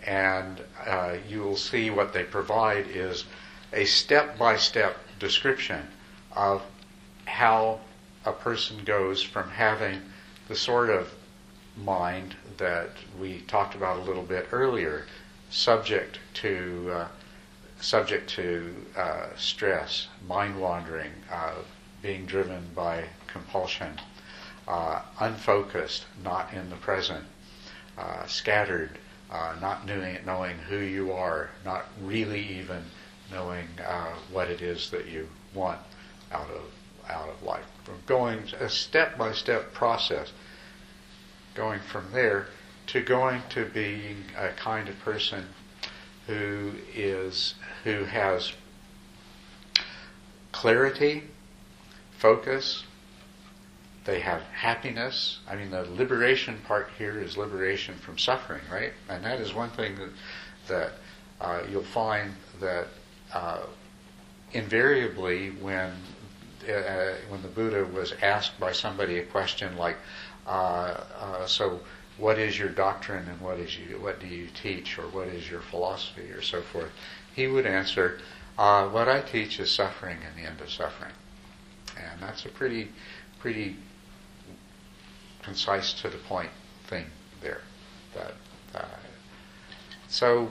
[0.06, 3.26] and uh, you will see what they provide is
[3.74, 5.88] a step-by-step description
[6.36, 6.62] of
[7.26, 7.80] how
[8.26, 10.02] a person goes from having
[10.48, 11.14] the sort of
[11.78, 15.06] mind that we talked about a little bit earlier,
[15.50, 17.08] subject to uh,
[17.82, 21.54] subject to uh, stress, mind wandering, uh,
[22.02, 24.00] being driven by compulsion,
[24.68, 27.26] uh, unfocused, not in the present,
[27.98, 28.98] uh, scattered,
[29.32, 32.84] uh, not knowing who you are, not really even
[33.32, 35.80] knowing uh, what it is that you want
[36.32, 36.64] out of
[37.10, 37.66] out of life.
[37.84, 40.32] From going a step by step process
[41.56, 42.48] going from there
[42.88, 45.46] to going to being a kind of person
[46.28, 48.54] who is who has
[50.52, 51.24] clarity,
[52.18, 52.84] focus,
[54.06, 55.40] they have happiness.
[55.48, 58.94] I mean the liberation part here is liberation from suffering, right?
[59.10, 60.10] And that is one thing that
[60.68, 60.92] that
[61.42, 62.88] uh, you'll find that
[63.34, 63.62] uh,
[64.54, 65.92] invariably when
[66.68, 69.98] uh, when the Buddha was asked by somebody a question like
[70.48, 71.80] uh, uh, so
[72.18, 75.50] what is your doctrine and what is you what do you teach or what is
[75.50, 76.92] your philosophy or so forth
[77.34, 78.20] he would answer
[78.58, 81.14] uh, what I teach is suffering and the end of suffering
[81.98, 82.90] and that's a pretty
[83.40, 83.78] pretty
[85.50, 86.52] concise to the point
[86.86, 87.06] thing
[87.42, 87.62] there
[88.14, 88.34] that
[88.76, 88.86] uh,
[90.08, 90.50] so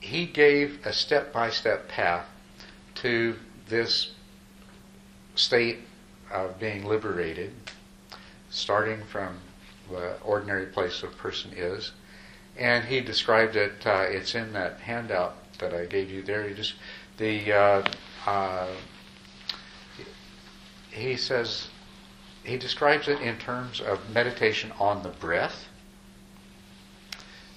[0.00, 2.26] he gave a step by step path
[2.94, 3.36] to
[3.68, 4.10] this
[5.34, 5.78] state
[6.30, 7.52] of being liberated,
[8.50, 9.38] starting from
[9.90, 11.92] the ordinary place a person is.
[12.58, 16.46] And he described it, uh, it's in that handout that I gave you there.
[16.46, 16.74] He just,
[17.16, 17.82] the, uh,
[18.26, 18.68] uh,
[20.92, 21.68] he says,
[22.44, 25.68] he describes it in terms of meditation on the breath,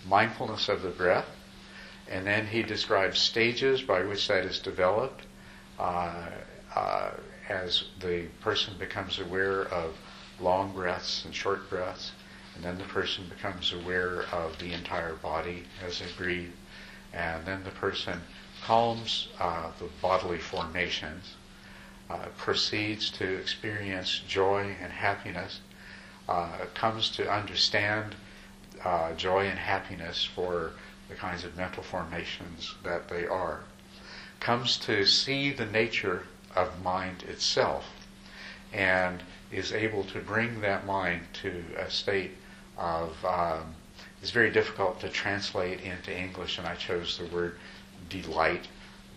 [0.05, 1.29] mindfulness of the breath,
[2.09, 5.25] and then he describes stages by which that is developed.
[5.79, 6.29] Uh,
[6.75, 7.11] uh,
[7.49, 9.95] as the person becomes aware of
[10.39, 12.11] long breaths and short breaths,
[12.55, 16.51] and then the person becomes aware of the entire body as they breathe,
[17.13, 18.21] and then the person
[18.63, 21.35] calms uh, the bodily formations,
[22.09, 25.59] uh, proceeds to experience joy and happiness,
[26.27, 28.15] uh, comes to understand
[28.83, 30.71] uh, joy and happiness for
[31.09, 33.61] the kinds of mental formations that they are,
[34.39, 36.23] comes to see the nature
[36.55, 37.85] of mind itself
[38.73, 42.31] and is able to bring that mind to a state
[42.77, 43.75] of um,
[44.21, 47.57] it's very difficult to translate into English and I chose the word
[48.09, 48.67] delight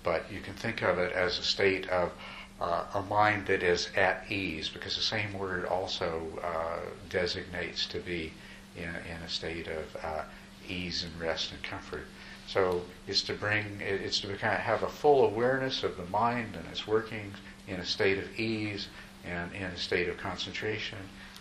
[0.02, 2.12] but you can think of it as a state of
[2.60, 6.78] uh, a mind that is at ease because the same word also uh,
[7.10, 8.32] designates to be
[8.76, 10.22] in, in a state of uh,
[10.68, 12.06] ease and rest and comfort
[12.46, 16.64] so it's to bring, it's to of have a full awareness of the mind and
[16.68, 18.88] its workings in a state of ease
[19.24, 20.98] and in a state of concentration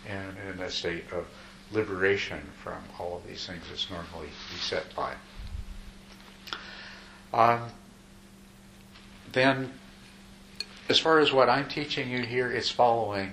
[0.08, 1.26] and in a state of
[1.70, 5.14] liberation from all of these things that's normally beset by.
[7.32, 7.68] Um,
[9.32, 9.72] then,
[10.88, 13.32] as far as what I'm teaching you here, it's following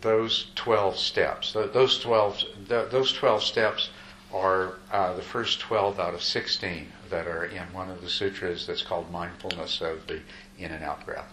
[0.00, 1.52] those 12 steps.
[1.52, 3.90] Those 12, th- those 12 steps
[4.32, 8.66] are uh, the first 12 out of 16 that are in one of the sutras
[8.66, 10.20] that's called mindfulness of the
[10.58, 11.32] in and out breath.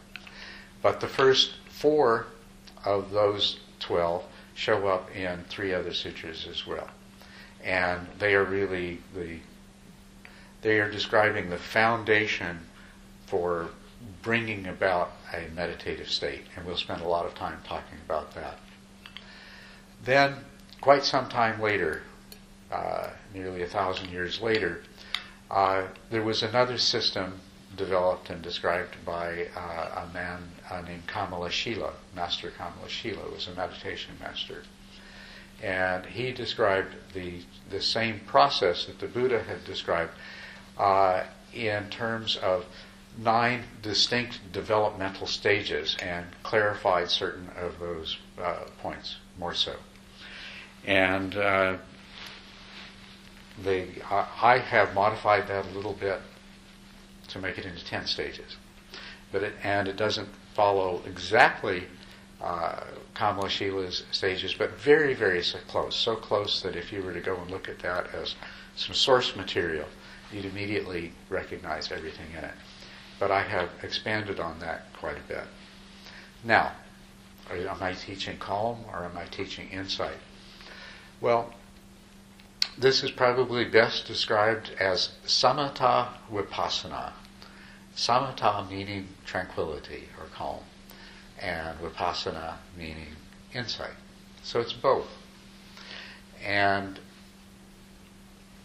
[0.82, 2.28] But the first four
[2.86, 4.24] of those 12
[4.56, 6.90] show up in three other sutras as well.
[7.64, 9.38] And they are really the,
[10.62, 12.60] they are describing the foundation
[13.26, 13.70] for
[14.24, 16.46] bringing about a meditative state.
[16.56, 18.58] And we'll spend a lot of time talking about that.
[20.04, 20.38] Then,
[20.82, 22.02] quite some time later,
[22.72, 24.82] uh, nearly a thousand years later,
[25.52, 27.40] uh, there was another system
[27.76, 31.92] developed and described by uh, a man uh, named Kamalashila.
[32.16, 34.64] Master Kamalashila was a meditation master.
[35.62, 40.12] And he described the, the same process that the Buddha had described
[40.78, 42.66] uh, in terms of
[43.18, 49.76] nine distinct developmental stages and clarified certain of those uh, points more so.
[50.86, 51.78] And uh,
[53.64, 56.20] they, I, I have modified that a little bit
[57.30, 58.58] to make it into 10 stages.
[59.32, 61.84] But it, and it doesn't follow exactly
[62.42, 62.82] uh,
[63.16, 65.96] Kamalashila's stages, but very, very close.
[65.96, 68.36] So close that if you were to go and look at that as
[68.76, 69.88] some source material,
[70.32, 72.54] you'd immediately recognize everything in it.
[73.20, 75.46] But I have expanded on that quite a bit.
[76.44, 76.74] Now,
[77.50, 80.18] am I teaching calm or am I teaching insight?
[81.22, 81.54] Well,
[82.78, 87.14] this is probably best described as samatha vipassana.
[87.96, 90.60] Samatha meaning tranquility or calm,
[91.40, 93.16] and vipassana meaning
[93.54, 93.94] insight.
[94.42, 95.08] So it's both.
[96.44, 97.00] And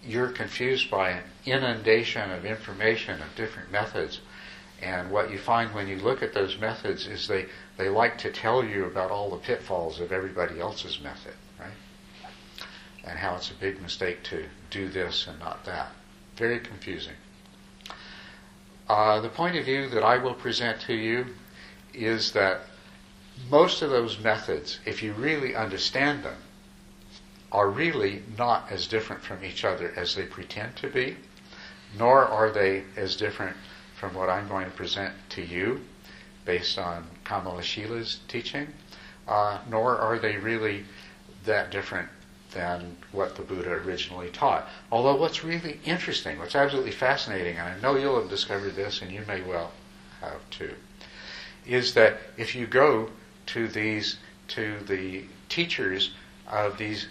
[0.03, 4.21] you're confused by an inundation of information of different methods.
[4.83, 8.31] And what you find when you look at those methods is they, they like to
[8.31, 11.73] tell you about all the pitfalls of everybody else's method, right?
[13.09, 15.91] and how it's a big mistake to do this and not that.
[16.37, 17.15] Very confusing.
[18.89, 21.27] Uh, the point of view that I will present to you
[21.95, 22.61] is that
[23.51, 26.37] most of those methods, if you really understand them,
[27.51, 31.17] are really not as different from each other as they pretend to be,
[31.99, 33.57] nor are they as different
[33.99, 35.81] from what I'm going to present to you
[36.45, 38.69] based on Kamalashila's teaching,
[39.27, 40.85] uh, nor are they really
[41.45, 42.09] that different
[42.53, 44.69] than what the Buddha originally taught.
[44.91, 49.11] Although what's really interesting, what's absolutely fascinating, and I know you'll have discovered this and
[49.11, 49.73] you may well
[50.21, 50.75] have too,
[51.67, 53.11] is that if you go
[53.47, 54.17] to these
[54.49, 56.11] to the teachers
[56.47, 57.09] of these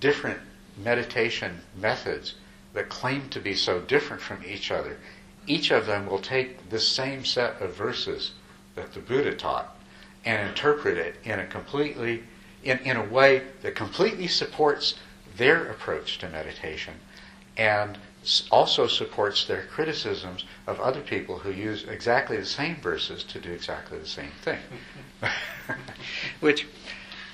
[0.00, 0.40] different
[0.78, 2.34] meditation methods
[2.72, 4.96] that claim to be so different from each other,
[5.46, 8.32] each of them will take the same set of verses
[8.74, 9.76] that the Buddha taught
[10.24, 12.22] and interpret it in a completely
[12.62, 14.94] in, in a way that completely supports
[15.36, 16.94] their approach to meditation
[17.56, 17.98] and
[18.50, 23.52] also supports their criticisms of other people who use exactly the same verses to do
[23.52, 24.58] exactly the same thing.
[26.40, 26.66] Which,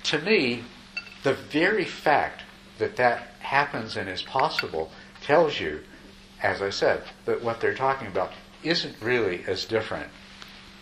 [0.05, 0.65] to me,
[1.23, 2.43] the very fact
[2.79, 4.91] that that happens and is possible
[5.23, 5.81] tells you,
[6.43, 10.09] as I said, that what they're talking about isn't really as different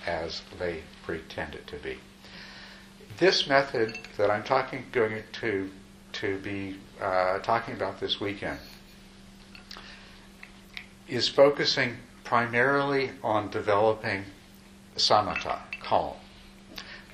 [0.07, 1.99] as they pretend it to be
[3.19, 5.71] this method that I'm talking going to
[6.13, 8.59] to be uh, talking about this weekend
[11.07, 14.25] is focusing primarily on developing
[14.97, 16.15] samatha, calm.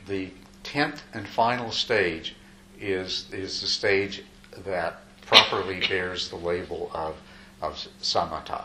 [0.07, 0.31] The
[0.63, 2.37] tenth and final stage
[2.79, 4.23] is is the stage
[4.65, 7.17] that properly bears the label of
[7.65, 8.65] of samatha.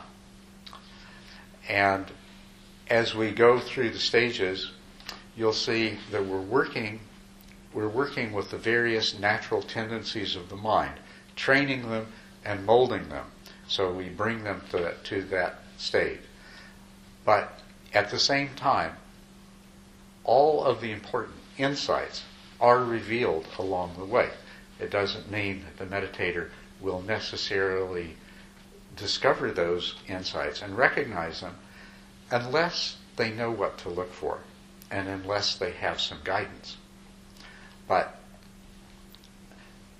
[1.67, 2.05] And
[2.89, 4.71] as we go through the stages,
[5.37, 6.99] you'll see that we're working
[7.71, 10.93] we're working with the various natural tendencies of the mind,
[11.35, 12.07] training them
[12.43, 13.25] and molding them.
[13.67, 16.21] So we bring them to that, to that state.
[17.25, 17.59] But
[17.93, 18.93] at the same time,
[20.23, 22.23] all of the important insights
[22.59, 24.29] are revealed along the way.
[24.79, 26.49] It doesn't mean that the meditator
[26.81, 28.15] will necessarily
[28.99, 31.55] discover those insights and recognize them
[32.31, 34.39] unless they know what to look for
[34.91, 36.77] and unless they have some guidance.
[37.87, 38.15] But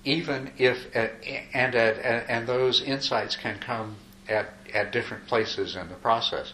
[0.04, 3.96] even if and and those insights can come
[4.28, 6.52] at at different places in the process.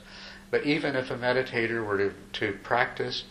[0.51, 3.25] But even if a meditator were to, to practice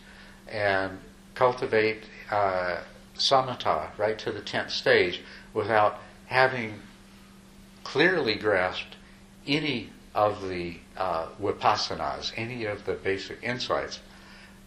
[0.48, 0.98] and
[1.34, 2.78] cultivate uh,
[3.16, 6.80] samatha right to the tenth stage without having
[7.84, 8.95] clearly grasped
[9.46, 14.00] any of the uh, vipassanas, any of the basic insights,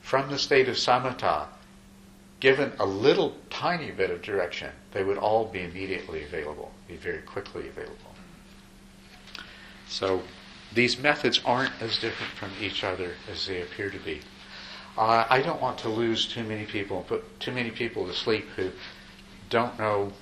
[0.01, 1.47] from the state of samatha,
[2.39, 7.21] given a little tiny bit of direction, they would all be immediately available, be very
[7.21, 7.95] quickly available.
[9.87, 10.21] So
[10.73, 14.21] these methods aren't as different from each other as they appear to be.
[14.97, 18.45] Uh, I don't want to lose too many people, put too many people to sleep
[18.55, 18.71] who
[19.49, 20.13] don't know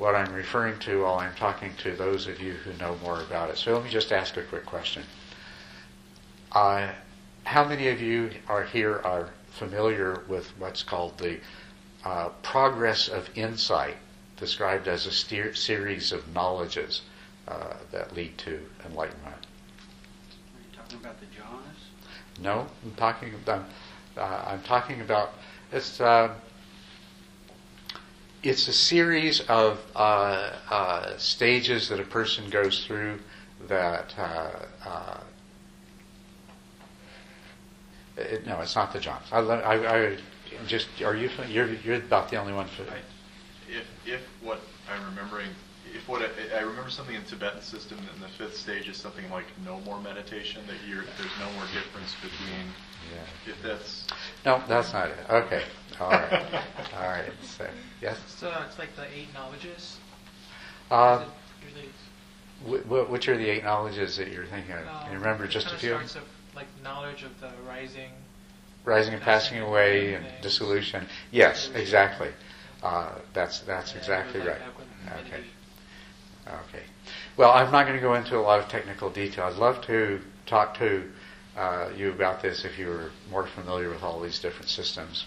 [0.00, 3.50] what I'm referring to while I'm talking to those of you who know more about
[3.50, 3.58] it.
[3.58, 5.02] So let me just ask a quick question.
[6.52, 6.88] Uh,
[7.44, 11.38] how many of you are here are familiar with what's called the
[12.02, 13.96] uh, progress of insight,
[14.38, 17.02] described as a steer- series of knowledges
[17.46, 19.36] uh, that lead to enlightenment?
[19.36, 22.40] Are you talking about the jhanas?
[22.42, 23.64] No, I'm talking about.
[24.16, 25.34] Uh, I'm talking about.
[25.70, 26.00] It's.
[28.40, 33.18] Uh, it's a series of uh, uh, stages that a person goes through
[33.68, 34.14] that.
[34.18, 34.50] Uh,
[34.84, 35.20] uh
[38.16, 39.32] it, no, it's not the jhanas.
[39.32, 40.16] I, I, I,
[40.66, 41.30] just are you?
[41.48, 42.82] You're you're about the only one for.
[43.68, 44.60] If if what
[44.92, 45.48] I'm remembering,
[45.94, 49.30] if what I, I remember something in Tibetan system in the fifth stage is something
[49.30, 50.62] like no more meditation.
[50.66, 52.66] That you're there's no more difference between.
[53.14, 53.52] Yeah.
[53.52, 54.06] If that's.
[54.44, 55.16] No, that's not it.
[55.30, 55.62] Okay.
[56.00, 56.32] All right.
[56.96, 57.30] All right.
[57.42, 57.66] So,
[58.00, 58.18] yes.
[58.28, 59.98] So it's like the eight knowledges.
[60.90, 61.24] Uh,
[61.66, 61.88] Is it
[62.66, 64.86] wh- wh- which are the eight knowledges that you're thinking of?
[64.86, 65.90] um, you remember just a few?
[65.90, 66.22] Starts of
[66.54, 68.10] like knowledge of the rising.
[68.84, 71.06] Rising and passing away away and dissolution.
[71.30, 71.82] Yes, Dissolution.
[71.82, 72.28] exactly.
[72.82, 74.60] Uh, that's that's and exactly with, right.
[75.26, 75.44] Okay.
[76.46, 76.84] Okay.
[77.36, 79.44] Well, I'm not going to go into a lot of technical detail.
[79.44, 81.08] I'd love to talk to
[81.56, 85.26] uh, you about this if you were more familiar with all these different systems,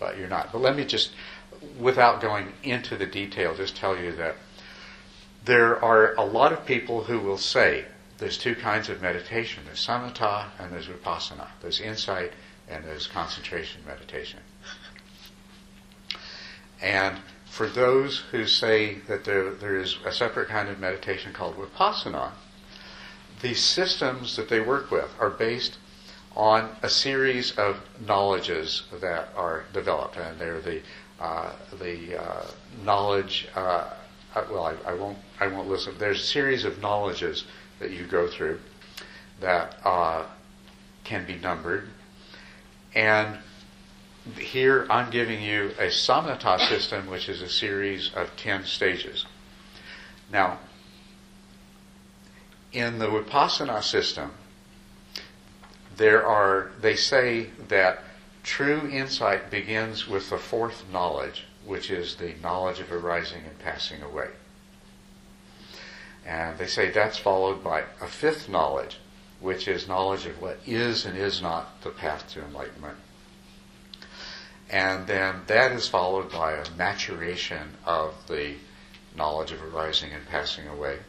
[0.00, 0.50] but you're not.
[0.50, 1.12] But let me just,
[1.78, 4.34] without going into the detail, just tell you that
[5.44, 7.84] there are a lot of people who will say
[8.18, 12.32] there's two kinds of meditation there's samatha and there's vipassana, there's insight
[12.68, 14.40] and there's concentration meditation.
[16.82, 21.56] And for those who say that there, there is a separate kind of meditation called
[21.56, 22.32] vipassana,
[23.42, 25.78] the systems that they work with are based
[26.36, 30.80] on a series of knowledges that are developed, and they're the
[31.20, 32.46] uh, the uh,
[32.84, 33.48] knowledge.
[33.54, 33.90] Uh,
[34.34, 35.94] uh well, I, I, won't I won't listen.
[35.98, 37.44] There's a series of knowledges
[37.78, 38.60] that you go through
[39.40, 40.24] that uh,
[41.04, 41.88] can be numbered,
[42.94, 43.38] and
[44.38, 49.26] here I'm giving you a samatha system, which is a series of 10 stages.
[50.30, 50.58] Now,
[52.72, 54.30] in the Vipassana system,
[56.00, 58.02] there are, they say that
[58.42, 64.00] true insight begins with the fourth knowledge, which is the knowledge of arising and passing
[64.00, 64.28] away.
[66.24, 68.96] And they say that's followed by a fifth knowledge,
[69.40, 72.96] which is knowledge of what is and is not the path to enlightenment.
[74.70, 78.54] And then that is followed by a maturation of the
[79.14, 81.00] knowledge of arising and passing away.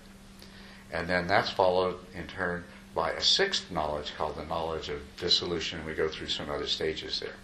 [0.92, 5.80] And then that's followed in turn by a sixth knowledge called the knowledge of dissolution,
[5.80, 7.36] and we go through some other stages there.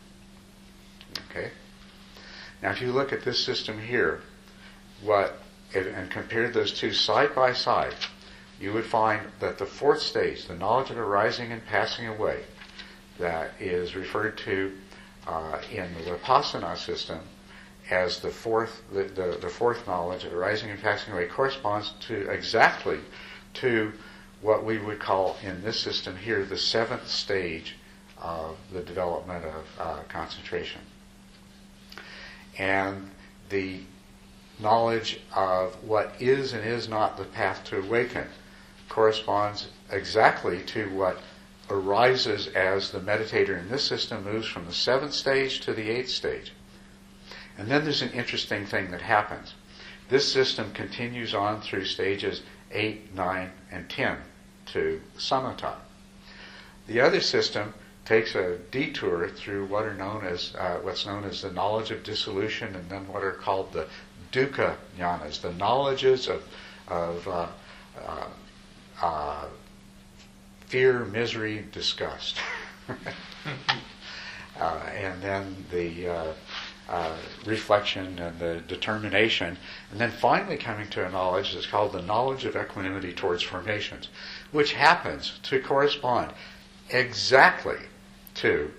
[1.29, 1.51] Okay?
[2.61, 4.21] Now, if you look at this system here,
[5.01, 5.39] what
[5.75, 7.93] and compare those two side by side,
[8.59, 12.43] you would find that the fourth stage, the knowledge of arising and passing away,
[13.19, 14.73] that is referred to
[15.27, 17.19] uh, in the Vipassana system
[17.89, 22.29] as the fourth, the, the, the, fourth knowledge of arising and passing away corresponds to
[22.29, 22.99] exactly
[23.53, 23.91] to
[24.41, 27.75] what we would call in this system here the seventh stage
[28.19, 30.81] of the development of uh, concentration.
[32.57, 33.11] And
[33.49, 33.81] the
[34.59, 38.27] knowledge of what is and is not the path to awaken
[38.89, 41.17] corresponds exactly to what
[41.69, 46.09] arises as the meditator in this system moves from the seventh stage to the eighth
[46.09, 46.53] stage.
[47.57, 49.55] And then there's an interesting thing that happens.
[50.09, 54.17] This system continues on through stages 8, 9, and 10
[54.73, 55.75] to samatha.
[56.87, 57.73] The other system
[58.05, 62.03] takes a detour through what are known as uh, what's known as the knowledge of
[62.03, 63.87] dissolution, and then what are called the
[64.31, 66.43] dukkha jnanas, the knowledges of,
[66.87, 67.47] of uh,
[68.01, 68.27] uh,
[69.01, 69.45] uh
[70.67, 72.37] fear, misery, disgust.
[74.59, 76.33] uh, and then the
[76.89, 77.15] uh,
[77.45, 79.57] reflection and the determination,
[79.91, 84.07] and then finally coming to a knowledge that's called the knowledge of equanimity towards formations,
[84.51, 86.33] which happens to correspond
[86.89, 87.77] exactly
[88.35, 88.71] to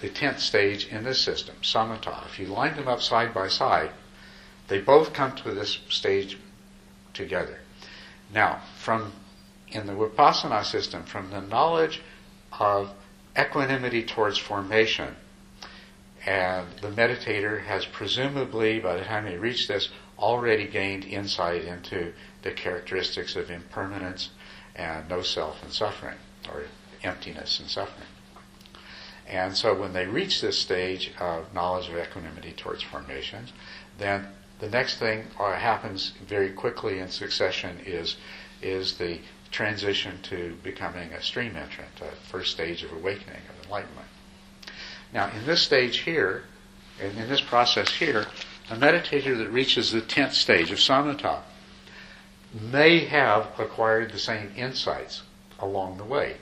[0.00, 2.26] the tenth stage in this system, samatha.
[2.26, 3.90] If you line them up side by side,
[4.68, 6.38] they both come to this stage
[7.14, 7.60] together.
[8.32, 9.12] Now, from
[9.68, 12.00] in the Vipassana system from the knowledge
[12.52, 12.92] of
[13.38, 15.16] equanimity towards formation.
[16.24, 22.12] And the meditator has presumably, by the time they reach this, already gained insight into
[22.46, 24.30] the characteristics of impermanence
[24.76, 26.16] and no self and suffering,
[26.48, 26.62] or
[27.02, 28.06] emptiness and suffering.
[29.26, 33.52] And so when they reach this stage of knowledge of equanimity towards formations,
[33.98, 34.28] then
[34.60, 38.16] the next thing uh, happens very quickly in succession is,
[38.62, 39.18] is the
[39.50, 44.08] transition to becoming a stream entrant, a first stage of awakening, of enlightenment.
[45.12, 46.44] Now, in this stage here,
[47.00, 48.26] in, in this process here,
[48.70, 51.42] a meditator that reaches the tenth stage of samatha
[52.60, 55.22] may have acquired the same insights
[55.58, 56.36] along the way.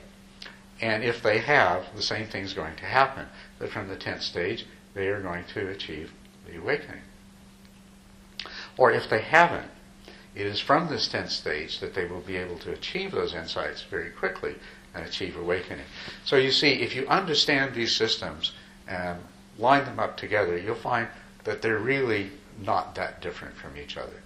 [0.81, 3.27] And if they have, the same thing is going to happen.
[3.59, 6.11] That from the tenth stage, they are going to achieve
[6.45, 7.01] the awakening.
[8.77, 9.71] Or if they haven't,
[10.35, 13.83] it is from this tenth stage that they will be able to achieve those insights
[13.83, 14.55] very quickly
[14.93, 15.85] and achieve awakening.
[16.25, 18.51] So you see, if you understand these systems
[18.87, 19.19] and
[19.57, 21.07] line them up together, you'll find
[21.45, 24.21] that they're really not that different from each other.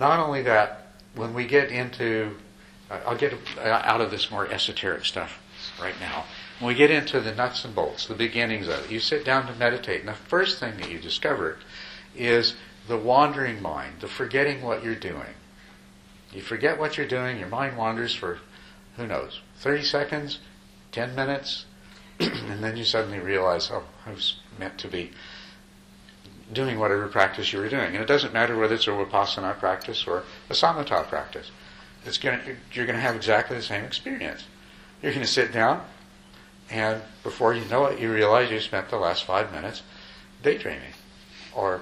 [0.00, 2.36] Not only that, when we get into,
[2.90, 5.38] I'll get out of this more esoteric stuff
[5.80, 6.24] right now.
[6.58, 9.46] When we get into the nuts and bolts, the beginnings of it, you sit down
[9.46, 11.58] to meditate, and the first thing that you discover
[12.16, 12.56] is
[12.88, 15.34] the wandering mind, the forgetting what you're doing.
[16.32, 18.38] You forget what you're doing, your mind wanders for,
[18.96, 20.38] who knows, 30 seconds,
[20.92, 21.66] 10 minutes,
[22.20, 25.10] and then you suddenly realize, oh, I was meant to be
[26.52, 27.94] doing whatever practice you were doing.
[27.94, 31.50] And it doesn't matter whether it's a Vipassana practice or a Samatha practice.
[32.04, 32.40] It's gonna,
[32.72, 34.44] you're going to have exactly the same experience.
[35.02, 35.84] You're going to sit down,
[36.70, 39.82] and before you know it, you realize you spent the last five minutes
[40.42, 40.92] daydreaming.
[41.54, 41.80] Or,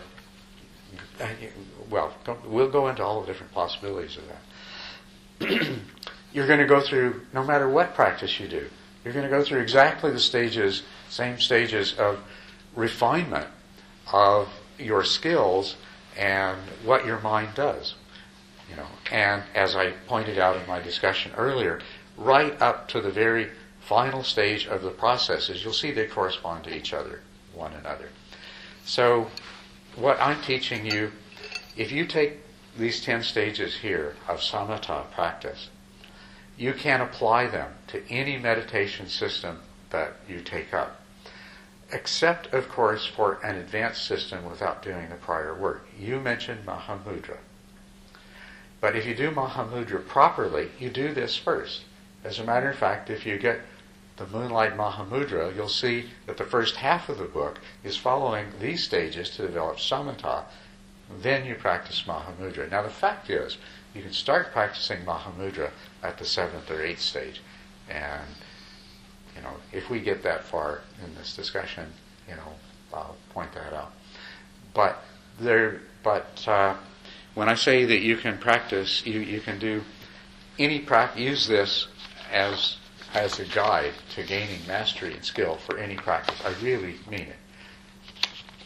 [1.91, 2.15] well,
[2.45, 5.69] we'll go into all the different possibilities of that.
[6.33, 8.69] you're going to go through, no matter what practice you do,
[9.05, 12.21] you're going to go through exactly the stages, same stages of
[12.75, 13.49] refinement
[14.13, 14.49] of
[14.79, 15.77] your skills
[16.17, 17.95] and what your mind does.
[18.71, 21.81] You know, and as I pointed out in my discussion earlier,
[22.17, 23.49] right up to the very
[23.81, 27.21] final stage of the processes, you'll see they correspond to each other,
[27.55, 28.11] one another.
[28.85, 29.31] So,
[29.97, 31.13] what I'm teaching you,
[31.77, 32.39] if you take
[32.77, 35.71] these 10 stages here of samatha practice,
[36.59, 41.01] you can apply them to any meditation system that you take up
[41.91, 45.87] except, of course, for an advanced system without doing the prior work.
[45.99, 47.39] You mentioned Mahamudra.
[48.81, 51.83] But if you do Mahamudra properly, you do this first.
[52.25, 53.61] As a matter of fact, if you get
[54.17, 58.85] the Moonlight Mahamudra, you'll see that the first half of the book is following these
[58.85, 60.45] stages to develop samatha.
[61.23, 62.71] Then you practice Mahamudra.
[62.71, 63.57] Now, the fact is,
[63.95, 65.71] you can start practicing Mahamudra
[66.03, 67.41] at the seventh or eighth stage.
[67.89, 68.27] And
[69.39, 71.87] you know, if we get that far in this discussion,
[72.29, 72.53] you know,
[72.93, 73.93] I'll point that out.
[74.75, 75.05] But
[75.39, 76.77] there, but uh,
[77.35, 79.83] when I say that you can practice, you, you can do
[80.59, 81.87] any practice, use this
[82.33, 82.79] as
[83.15, 86.43] as a guide to gaining mastery and skill for any practice.
[86.45, 87.37] I really mean it.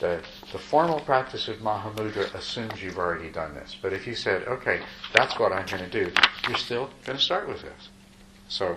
[0.00, 0.20] The,
[0.50, 3.76] the formal practice of Mahamudra assumes you've already done this.
[3.80, 4.80] But if you said, okay,
[5.14, 6.10] that's what I'm going to do,
[6.48, 7.90] you're still going to start with this.
[8.53, 8.76] So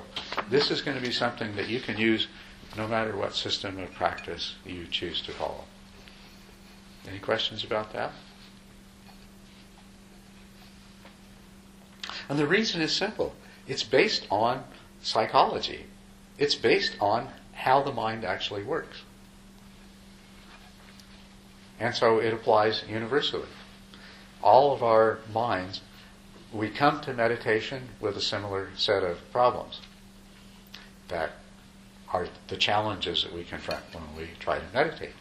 [0.50, 2.30] this is going to be something that you can use
[2.78, 5.66] no matter what system of practice you choose to follow.
[7.06, 8.14] Any questions about that?
[12.30, 13.36] And the reason is simple.
[13.68, 14.64] It's based on
[15.02, 15.88] psychology.
[16.38, 19.02] It's based on how the mind actually works.
[21.82, 23.50] And so it applies universally.
[24.42, 25.82] All of our minds
[26.54, 29.82] we come to meditation with a similar set of problems
[31.08, 31.32] that
[32.14, 35.14] are the challenges that we confront when we try to meditate.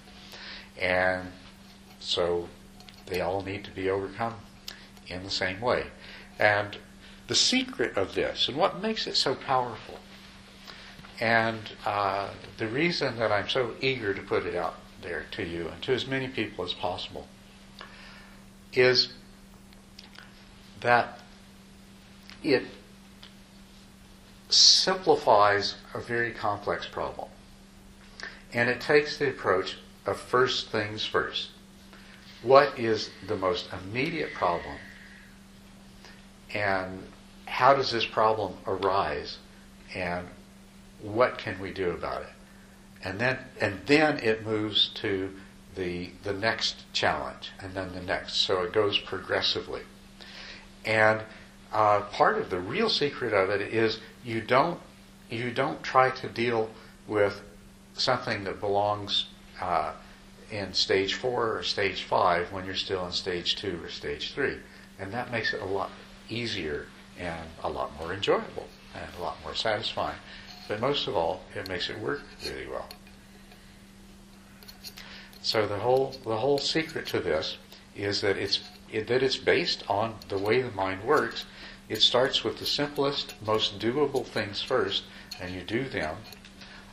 [0.81, 1.33] And
[2.01, 2.49] so
[3.07, 4.35] they all need to be overcome
[5.09, 5.87] in the same way.
[6.39, 6.77] And
[7.27, 9.99] the secret of this, and what makes it so powerful,
[11.20, 15.68] and uh, the reason that I'm so eager to put it out there to you
[15.68, 17.27] and to as many people as possible,
[18.72, 19.12] is
[20.85, 21.18] that
[22.43, 22.62] it
[24.51, 27.28] simplifies a very complex problem.
[28.53, 31.49] And it takes the approach of first things first.
[32.43, 34.76] What is the most immediate problem?
[36.53, 37.03] And
[37.47, 39.39] how does this problem arise?
[39.95, 40.28] And
[41.01, 42.28] what can we do about it?
[43.03, 45.35] And then, and then it moves to
[45.76, 48.35] the, the next challenge and then the next.
[48.35, 49.80] So it goes progressively.
[50.85, 51.22] And
[51.72, 54.80] uh, part of the real secret of it is you don't
[55.30, 56.70] you don't try to deal
[57.09, 57.41] with
[57.95, 59.26] something that belongs
[59.61, 59.93] uh,
[60.51, 64.57] in stage four or stage five when you're still in stage two or stage three,
[64.99, 65.91] and that makes it a lot
[66.28, 66.87] easier
[67.18, 70.16] and a lot more enjoyable and a lot more satisfying.
[70.68, 72.89] But most of all, it makes it work really well.
[75.43, 77.59] So the whole the whole secret to this
[77.97, 78.61] is that it's
[78.95, 81.45] it, that it's based on the way the mind works.
[81.89, 85.03] It starts with the simplest, most doable things first,
[85.41, 86.17] and you do them,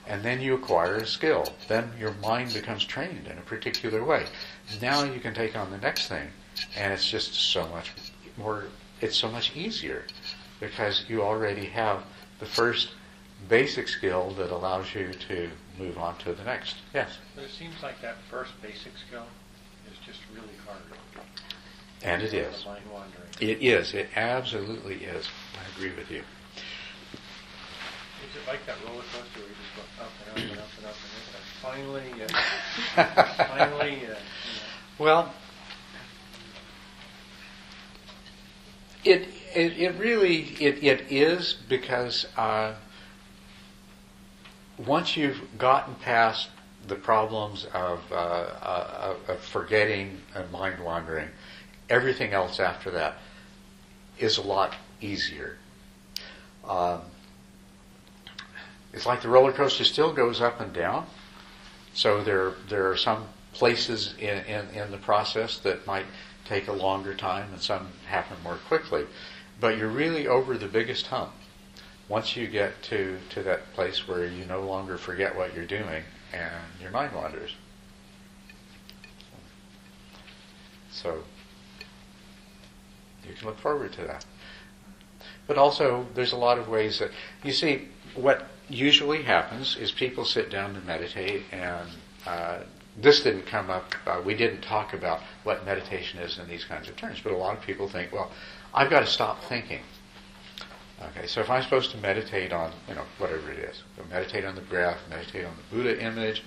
[0.08, 1.54] and then you acquire a skill.
[1.68, 4.26] Then your mind becomes trained in a particular way.
[4.82, 6.28] Now you can take on the next thing,
[6.76, 7.92] and it's just so much
[8.36, 8.66] more.
[9.00, 10.06] It's so much easier
[10.60, 12.04] because you already have
[12.40, 12.90] the first
[13.48, 16.76] basic skill that allows you to move on to the next.
[16.94, 17.18] Yes.
[17.36, 19.26] But it seems like that first basic skill
[19.92, 20.82] is just really hard.
[22.04, 22.64] And it is.
[22.64, 23.30] The mind wandering.
[23.40, 23.94] It is.
[23.94, 25.30] It absolutely is.
[25.56, 26.20] I agree with you.
[26.20, 26.26] Is
[28.36, 30.86] it like that roller coaster where you just go up and up and up and
[30.88, 30.96] up and, up,
[31.36, 32.28] and finally, uh,
[33.48, 34.16] finally, uh, you know,
[34.98, 35.34] Well,
[39.04, 42.74] it it, it really it, it is because uh,
[44.86, 46.50] once you've gotten past
[46.88, 51.30] the problems of, uh, uh, of forgetting and mind wandering,
[51.92, 53.18] everything else after that
[54.18, 55.58] is a lot easier.
[56.68, 57.02] Um,
[58.94, 61.06] it's like the roller coaster still goes up and down.
[61.94, 66.06] So there there are some places in, in, in the process that might
[66.46, 69.06] take a longer time and some happen more quickly.
[69.60, 71.32] But you're really over the biggest hump
[72.08, 76.04] once you get to, to that place where you no longer forget what you're doing
[76.34, 77.56] and your mind wanders.
[80.92, 81.24] So
[83.32, 84.26] you can look forward to that.
[85.48, 87.12] But also, there's a lot of ways that
[87.44, 91.90] you see what usually happens is people sit down to meditate, and
[92.26, 92.60] uh,
[92.98, 93.96] this didn't come up.
[94.06, 97.38] Uh, we didn't talk about what meditation is in these kinds of terms, but a
[97.38, 98.32] lot of people think, well,
[98.74, 99.82] I've got to stop thinking.
[101.02, 104.56] Okay, so if I'm supposed to meditate on, you know, whatever it is, meditate on
[104.56, 106.44] the breath, meditate on the Buddha image,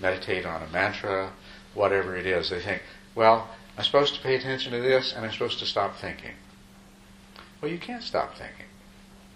[0.00, 1.32] meditate on a mantra,
[1.72, 2.82] whatever it is, they think,
[3.14, 6.32] well, I'm supposed to pay attention to this and I'm supposed to stop thinking.
[7.60, 8.66] Well, you can't stop thinking,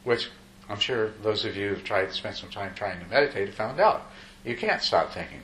[0.04, 0.30] which
[0.68, 3.54] I'm sure those of you who've tried to spend some time trying to meditate have
[3.54, 4.02] found out.
[4.44, 5.42] You can't stop thinking.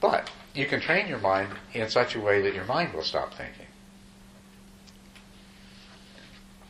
[0.00, 3.34] But you can train your mind in such a way that your mind will stop
[3.34, 3.66] thinking.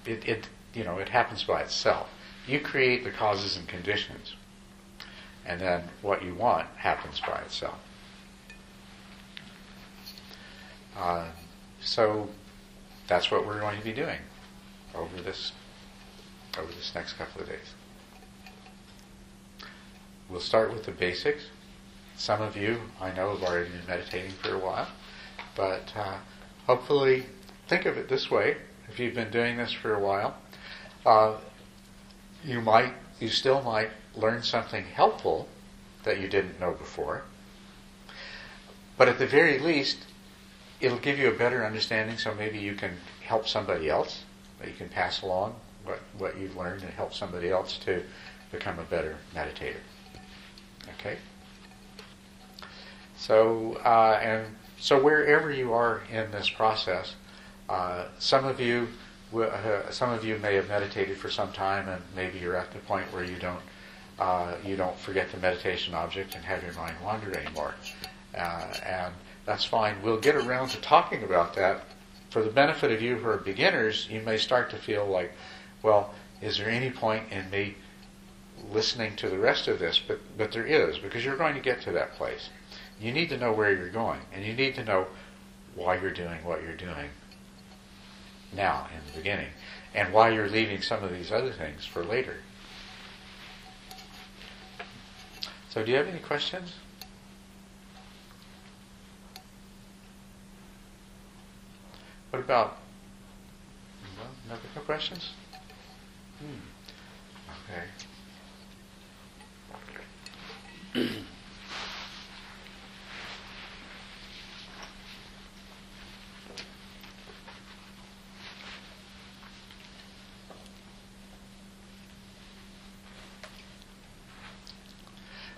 [0.05, 2.09] It, it you know, it happens by itself.
[2.46, 4.34] You create the causes and conditions,
[5.44, 7.78] and then what you want happens by itself.
[10.99, 11.26] Uh,
[11.80, 12.28] so
[13.07, 14.18] that's what we're going to be doing
[14.94, 15.53] over this
[16.59, 17.74] over this next couple of days.
[20.28, 21.44] We'll start with the basics.
[22.16, 24.88] Some of you, I know, have already been meditating for a while,
[25.55, 26.16] but uh,
[26.66, 27.26] hopefully
[27.68, 28.57] think of it this way.
[28.88, 30.36] If you've been doing this for a while,
[31.07, 31.36] uh,
[32.44, 35.49] you might, you still might learn something helpful
[36.03, 37.22] that you didn't know before.
[38.96, 39.99] But at the very least,
[40.81, 42.93] it'll give you a better understanding so maybe you can
[43.24, 44.22] help somebody else,
[44.64, 45.55] you can pass along
[45.85, 48.03] what, what you've learned and help somebody else to
[48.53, 49.81] become a better meditator.
[50.99, 51.16] Okay?
[53.16, 54.47] So, uh, and
[54.79, 57.16] so wherever you are in this process,
[57.68, 58.89] uh, some of you
[59.35, 62.79] uh, some of you may have meditated for some time, and maybe you're at the
[62.79, 63.61] point where you don't
[64.18, 67.74] uh, you don't forget the meditation object and have your mind wander anymore,
[68.35, 69.12] uh, and
[69.49, 70.03] that's fine.
[70.03, 71.80] We'll get around to talking about that.
[72.28, 75.32] For the benefit of you who are beginners, you may start to feel like,
[75.82, 77.76] well, is there any point in me
[78.70, 79.99] listening to the rest of this?
[80.07, 82.51] But but there is because you're going to get to that place.
[83.01, 85.07] You need to know where you're going, and you need to know
[85.74, 87.09] why you're doing what you're doing
[88.53, 89.49] now in the beginning,
[89.94, 92.36] and why you're leaving some of these other things for later.
[95.70, 96.74] So, do you have any questions?
[102.31, 102.76] What about?
[104.49, 105.33] No, no questions?
[106.39, 106.55] Hmm.
[107.70, 107.85] Okay.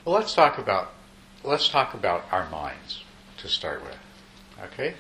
[0.04, 0.92] Well, let's talk about
[1.44, 3.04] let's talk about our minds
[3.38, 3.98] to start with.
[4.64, 4.94] Okay?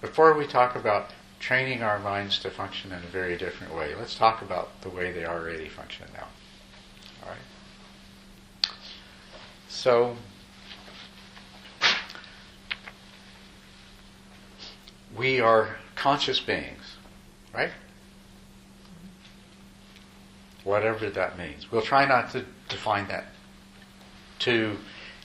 [0.00, 3.94] Before we talk about training our minds to function in a very different way.
[3.94, 6.28] Let's talk about the way they already function now.
[7.22, 8.70] All right.
[9.68, 10.16] So,
[15.16, 16.96] we are conscious beings,
[17.54, 17.70] right?
[20.62, 21.72] Whatever that means.
[21.72, 23.26] We'll try not to define that
[24.38, 24.78] too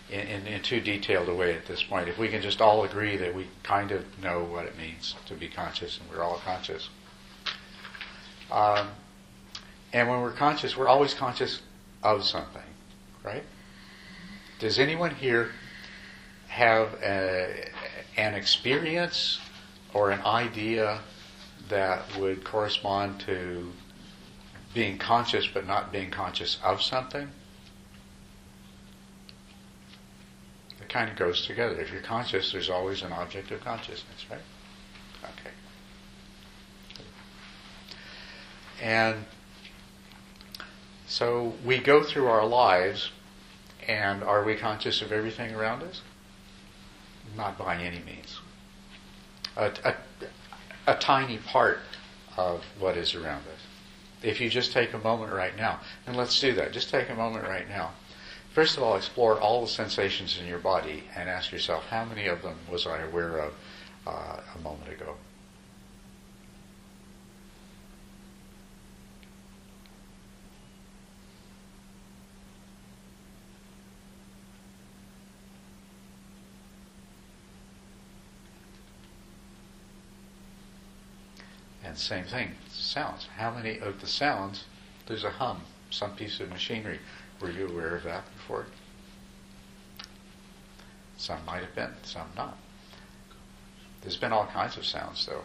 [0.10, 2.08] in, in, in too detailed a way at this point.
[2.08, 5.34] If we can just all agree that we kind of know what it means to
[5.34, 6.89] be conscious and we're all conscious.
[8.51, 8.89] Um,
[9.93, 11.62] and when we're conscious, we're always conscious
[12.03, 12.62] of something,
[13.24, 13.43] right?
[14.60, 15.51] Does anyone here
[16.47, 17.70] have a,
[18.18, 19.39] an experience
[19.93, 20.99] or an idea
[21.70, 23.72] that would correspond to
[24.74, 27.30] being conscious but not being conscious of something?
[30.96, 31.78] Kind of goes together.
[31.78, 34.39] If you're conscious, there's always an object of consciousness, right?
[35.26, 35.52] Okay.
[38.82, 39.26] And
[41.06, 43.12] so we go through our lives,
[43.86, 46.02] and are we conscious of everything around us?
[47.36, 48.39] Not by any means.
[49.58, 49.96] A, a,
[50.88, 51.80] a tiny part
[52.38, 53.60] of what is around us.
[54.24, 57.16] If you just take a moment right now, and let's do that, just take a
[57.16, 57.91] moment right now.
[58.56, 62.28] First of all, explore all the sensations in your body and ask yourself, how many
[62.28, 63.53] of them was I aware of
[64.08, 65.18] uh, a moment ago?
[81.84, 83.28] And same thing, sounds.
[83.36, 84.64] How many of the sounds,
[85.08, 86.99] there's a hum, some piece of machinery.
[87.40, 88.66] Were you aware of that before?
[91.18, 92.58] Some might have been, some not.
[94.02, 95.44] There's been all kinds of sounds, though.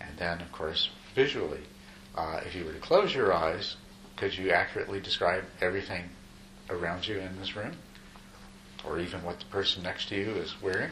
[0.00, 1.62] And then, of course, visually,
[2.16, 3.76] uh, if you were to close your eyes,
[4.16, 6.10] could you accurately describe everything
[6.70, 7.76] around you in this room?
[8.84, 10.90] Or even what the person next to you is wearing?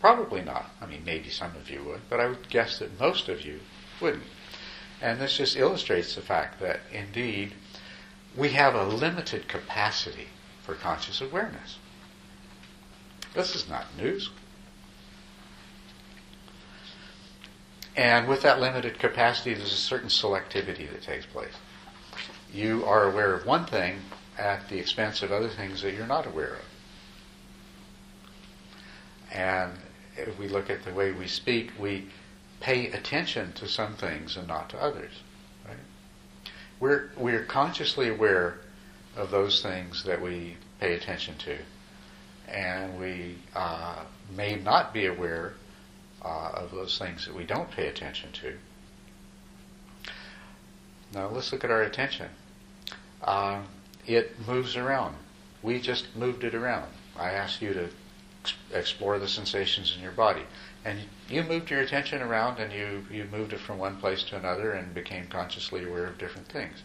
[0.00, 0.70] Probably not.
[0.80, 3.60] I mean, maybe some of you would, but I would guess that most of you
[4.00, 4.24] wouldn't.
[5.02, 7.54] And this just illustrates the fact that indeed
[8.36, 10.28] we have a limited capacity
[10.62, 11.78] for conscious awareness.
[13.34, 14.30] This is not news.
[17.96, 21.54] And with that limited capacity, there's a certain selectivity that takes place.
[22.54, 23.98] You are aware of one thing
[24.38, 26.64] at the expense of other things that you're not aware of.
[29.32, 29.72] And
[30.16, 32.06] if we look at the way we speak, we
[32.62, 35.12] pay attention to some things and not to others.
[35.66, 35.76] Right?
[36.80, 38.58] We're we're consciously aware
[39.16, 41.58] of those things that we pay attention to,
[42.48, 44.04] and we uh,
[44.34, 45.54] may not be aware
[46.24, 48.54] uh, of those things that we don't pay attention to.
[51.12, 52.28] Now let's look at our attention.
[53.22, 53.62] Uh,
[54.06, 55.16] it moves around.
[55.62, 56.90] We just moved it around.
[57.18, 57.88] I asked you to
[58.72, 60.42] explore the sensations in your body.
[60.84, 61.00] And
[61.32, 64.72] you moved your attention around and you, you moved it from one place to another
[64.72, 66.82] and became consciously aware of different things.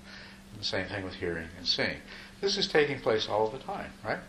[0.52, 1.98] And the same thing with hearing and seeing.
[2.40, 4.20] This is taking place all the time, right?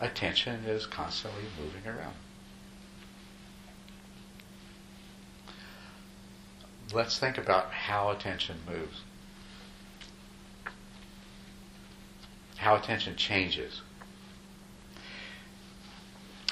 [0.00, 2.14] Attention is constantly moving around.
[6.94, 9.02] Let's think about how attention moves.
[12.56, 13.82] How attention changes.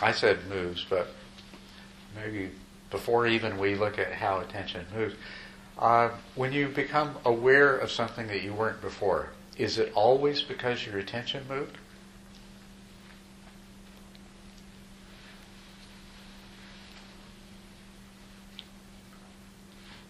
[0.03, 1.09] I said moves, but
[2.15, 2.51] maybe
[2.91, 5.15] before even we look at how attention moves,
[5.79, 10.87] uh, when you become aware of something that you weren't before, is it always because
[10.87, 11.77] your attention moved?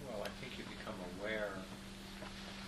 [0.09, 1.51] Well, I think you become aware,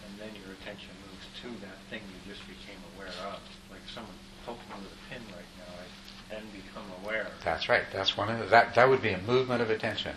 [0.06, 3.40] and then your attention moves to that thing you just became aware of.
[3.70, 4.14] Like someone
[4.46, 7.26] poking me with a pin right now, I then become aware.
[7.44, 7.84] That's right.
[7.92, 8.74] That's one of the, that.
[8.74, 10.14] That would be a movement of attention.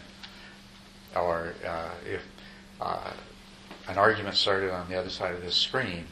[1.15, 2.21] Or uh, if
[2.79, 3.11] uh,
[3.87, 6.05] an argument started on the other side of this screen,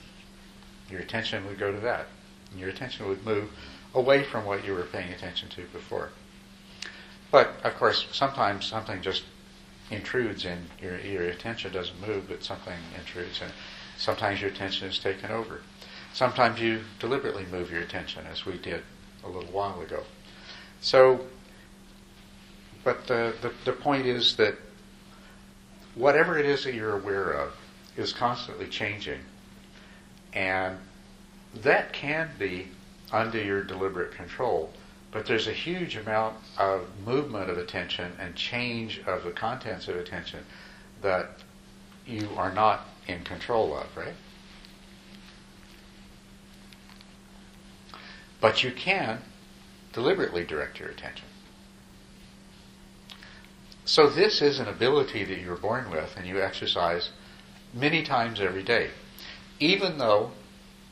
[0.90, 2.08] your attention would go to that.
[2.52, 3.50] And your attention would move
[3.94, 6.10] away from what you were paying attention to before.
[7.32, 9.24] But of course, sometimes something just
[9.92, 13.52] intrudes and your, your attention doesn't move, but something intrudes and
[13.98, 15.62] sometimes your attention is taken over.
[16.14, 18.84] Sometimes you deliberately move your attention, as we did
[19.24, 20.04] a little while ago.
[20.82, 21.26] So,
[22.84, 24.56] but the, the, the point is that
[25.96, 27.54] whatever it is that you're aware of
[27.98, 29.20] is constantly changing.
[30.34, 30.78] And
[31.56, 32.68] that can be
[33.12, 34.72] under your deliberate control
[35.12, 39.96] but there's a huge amount of movement of attention and change of the contents of
[39.96, 40.46] attention
[41.02, 41.30] that
[42.06, 44.14] you are not in control of, right?
[48.40, 49.20] But you can
[49.94, 51.26] deliberately direct your attention.
[53.90, 57.10] So this is an ability that you're born with and you exercise
[57.74, 58.92] many times every day.
[59.60, 60.30] Even though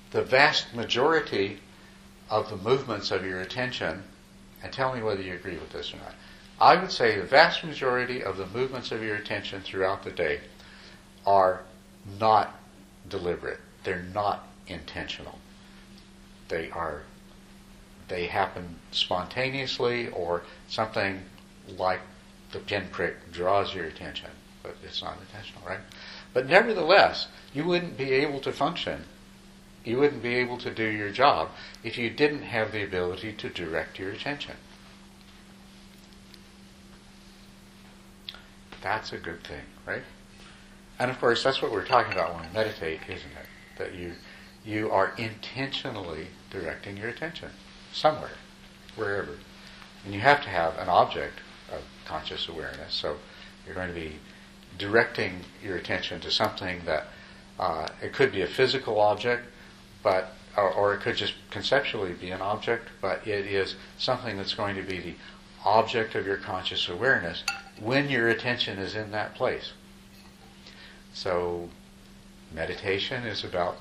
[0.09, 1.59] the vast majority
[2.27, 4.03] of the movements of your attention,
[4.63, 6.15] and tell me whether you agree with this or not,
[6.59, 10.39] I would say the vast majority of the movements of your attention throughout the day
[11.23, 11.61] are
[12.19, 12.59] not
[13.07, 13.59] deliberate.
[13.83, 15.37] They're not intentional.
[16.47, 17.03] They are
[18.07, 21.21] they happen spontaneously or something
[21.77, 21.99] like
[22.51, 24.29] the pinprick draws your attention,
[24.63, 25.79] but it's not intentional, right?
[26.33, 29.03] But nevertheless, you wouldn't be able to function,
[29.83, 31.49] you wouldn't be able to do your job
[31.83, 34.55] if you didn't have the ability to direct your attention.
[38.81, 40.03] That's a good thing, right?
[40.99, 43.47] And of course, that's what we're talking about when we meditate, isn't it?
[43.77, 44.13] That you
[44.65, 47.49] you are intentionally directing your attention
[47.93, 48.37] somewhere,
[48.95, 49.37] wherever.
[50.03, 51.39] And you have to have an object
[51.71, 52.93] of conscious awareness.
[52.93, 53.17] So
[53.65, 54.15] you're going to be
[54.77, 57.07] directing your attention to something that
[57.59, 59.45] uh, it could be a physical object,
[60.03, 64.53] but or, or it could just conceptually be an object, but it is something that's
[64.53, 65.13] going to be the
[65.63, 67.43] object of your conscious awareness
[67.79, 69.73] when your attention is in that place.
[71.13, 71.69] So
[72.53, 73.77] meditation is about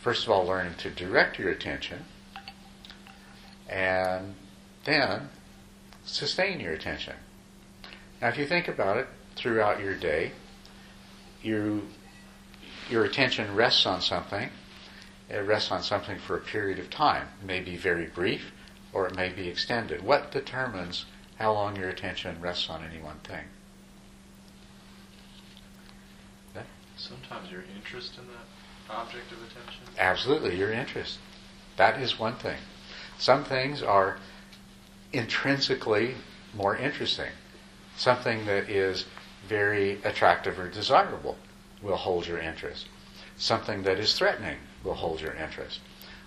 [0.00, 2.04] first of all learning to direct your attention
[3.68, 4.34] and
[4.84, 5.28] then
[6.04, 7.14] sustain your attention.
[8.20, 10.32] Now, if you think about it throughout your day,
[11.42, 11.88] you,
[12.88, 14.50] your attention rests on something.
[15.28, 17.28] It rests on something for a period of time.
[17.40, 18.52] It may be very brief
[18.92, 20.02] or it may be extended.
[20.02, 23.44] What determines how long your attention rests on any one thing?
[27.02, 29.82] Sometimes your interest in that object of attention.
[29.98, 31.18] Absolutely, your interest.
[31.76, 32.58] That is one thing.
[33.18, 34.18] Some things are
[35.12, 36.14] intrinsically
[36.54, 37.30] more interesting.
[37.96, 39.06] Something that is
[39.48, 41.36] very attractive or desirable
[41.82, 42.86] will hold your interest.
[43.36, 45.80] Something that is threatening will hold your interest.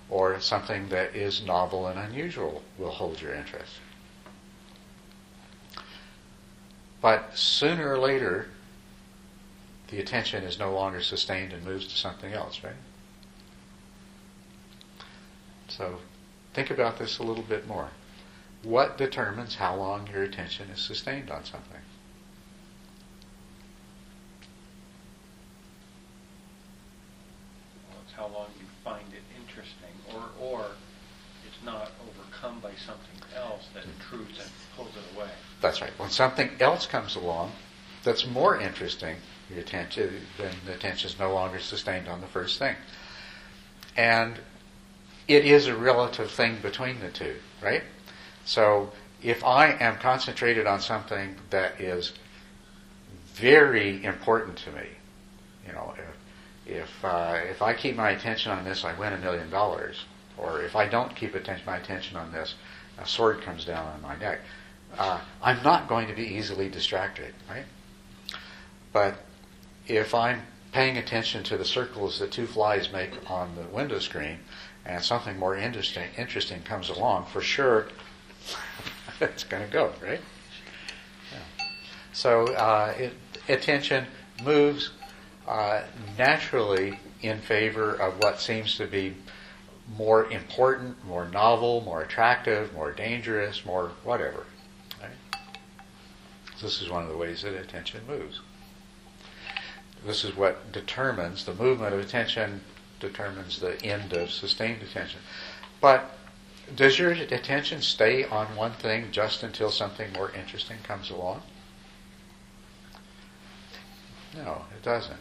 [0.09, 3.73] Or something that is novel and unusual will hold your interest.
[7.01, 8.47] But sooner or later,
[9.89, 12.73] the attention is no longer sustained and moves to something else, right?
[15.67, 15.99] So
[16.53, 17.89] think about this a little bit more.
[18.65, 21.81] What determines how long your attention is sustained on something?
[27.89, 30.65] Well, it's how long you find it interesting, or, or
[31.45, 35.29] it's not overcome by something else that intrudes and pulls it away.
[35.61, 35.91] That's right.
[35.99, 37.51] When something else comes along
[38.03, 42.57] that's more interesting, your attention, then the attention is no longer sustained on the first
[42.57, 42.75] thing.
[43.95, 44.39] And
[45.27, 47.83] it is a relative thing between the two, right?
[48.45, 48.91] So
[49.21, 52.13] if I am concentrated on something that is
[53.33, 54.87] very important to me,
[55.67, 56.15] you know, if
[56.65, 60.05] if, uh, if I keep my attention on this, I win a million dollars.
[60.37, 62.55] Or if I don't keep attention, my attention on this,
[62.97, 64.39] a sword comes down on my neck.
[64.97, 67.65] Uh, I'm not going to be easily distracted, right?
[68.91, 69.15] But
[69.87, 70.41] if I'm
[70.71, 74.39] paying attention to the circles that two flies make on the window screen,
[74.85, 77.87] and something more interesting interesting comes along, for sure,
[79.21, 80.21] it's going to go, right?
[82.15, 83.13] So uh, it,
[83.49, 84.05] attention
[84.41, 84.91] moves
[85.49, 85.81] uh,
[86.17, 89.15] naturally in favor of what seems to be
[89.97, 94.45] more important, more novel, more attractive, more dangerous, more whatever.
[95.01, 95.41] Right?
[96.61, 98.39] This is one of the ways that attention moves.
[100.05, 102.61] This is what determines the movement of attention,
[103.01, 105.19] determines the end of sustained attention.
[105.81, 106.17] But
[106.73, 111.41] does your attention stay on one thing just until something more interesting comes along?
[114.35, 115.19] No, it doesn't.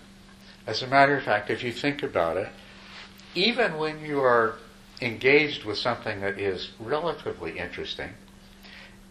[0.67, 2.49] As a matter of fact, if you think about it,
[3.35, 4.57] even when you are
[5.01, 8.15] engaged with something that is relatively interesting,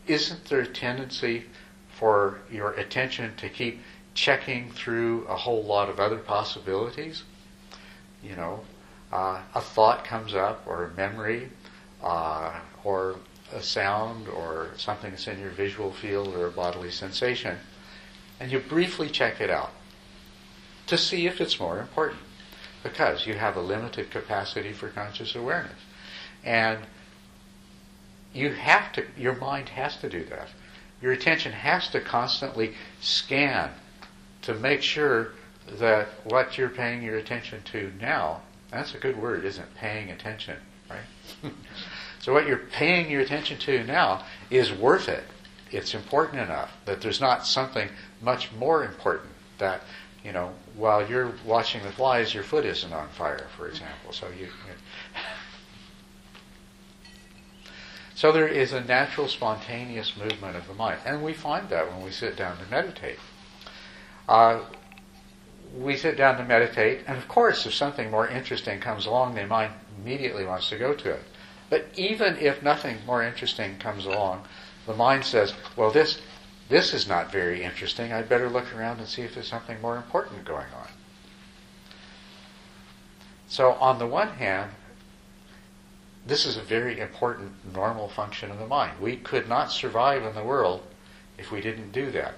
[0.08, 1.46] isn't there a tendency
[1.90, 3.82] for your attention to keep
[4.14, 7.24] checking through a whole lot of other possibilities?
[8.24, 8.64] You know,
[9.12, 11.50] uh, a thought comes up, or a memory,
[12.04, 13.16] uh, or
[13.54, 17.58] a sound, or something that's in your visual field, or a bodily sensation,
[18.40, 19.72] and you briefly check it out
[20.88, 22.20] to see if it's more important
[22.84, 25.80] because you have a limited capacity for conscious awareness.
[26.44, 26.80] And
[28.34, 30.50] you have to, your mind has to do that.
[31.02, 33.72] Your attention has to constantly scan
[34.42, 35.34] to make sure
[35.80, 39.76] that what you're paying your attention to now, that's a good word, isn't?
[39.76, 40.58] Paying attention,
[40.90, 41.54] right?
[42.24, 45.26] so what you're paying your attention to now is worth it.
[45.72, 47.90] It's important enough that there's not something
[48.22, 49.82] much more important that,
[50.24, 54.14] you know, while you're watching the flies, your foot isn't on fire, for example.
[54.14, 54.48] So you,
[58.16, 61.00] So there is a natural, spontaneous movement of the mind.
[61.06, 63.20] And we find that when we sit down to meditate.
[64.30, 64.62] Uh,
[65.78, 69.46] we sit down to meditate, and of course, if something more interesting comes along, the
[69.46, 71.24] mind immediately wants to go to it.
[71.74, 74.46] But even if nothing more interesting comes along,
[74.86, 76.22] the mind says, well, this,
[76.70, 78.14] this is not very interesting.
[78.14, 80.90] I'd better look around and see if there's something more important going on.
[83.48, 84.70] So, on the one hand,
[86.28, 89.00] this is a very important normal function of the mind.
[89.02, 90.84] We could not survive in the world
[91.40, 92.36] if we didn't do that.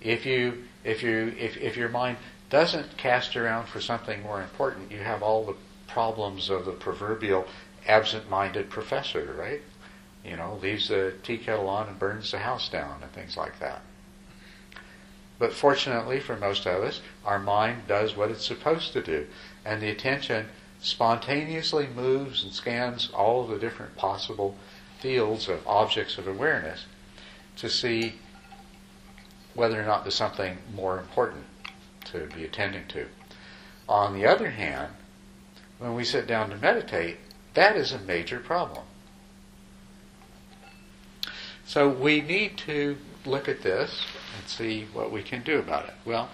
[0.00, 2.18] If you if you if, if your mind
[2.50, 5.56] doesn't cast around for something more important, you have all the
[5.88, 7.48] problems of the proverbial
[7.86, 9.62] absent-minded professor, right?
[10.24, 13.58] You know, leaves the tea kettle on and burns the house down and things like
[13.60, 13.82] that.
[15.38, 19.26] But fortunately for most of us, our mind does what it's supposed to do,
[19.64, 20.48] and the attention
[20.80, 24.56] spontaneously moves and scans all the different possible
[25.00, 26.86] fields of objects of awareness
[27.56, 28.14] to see
[29.54, 31.44] whether or not there's something more important
[32.04, 33.06] to be attending to.
[33.88, 34.92] On the other hand,
[35.78, 37.18] when we sit down to meditate,
[37.54, 38.84] that is a major problem.
[41.66, 44.04] So we need to look at this
[44.36, 45.94] and see what we can do about it.
[46.04, 46.28] Well,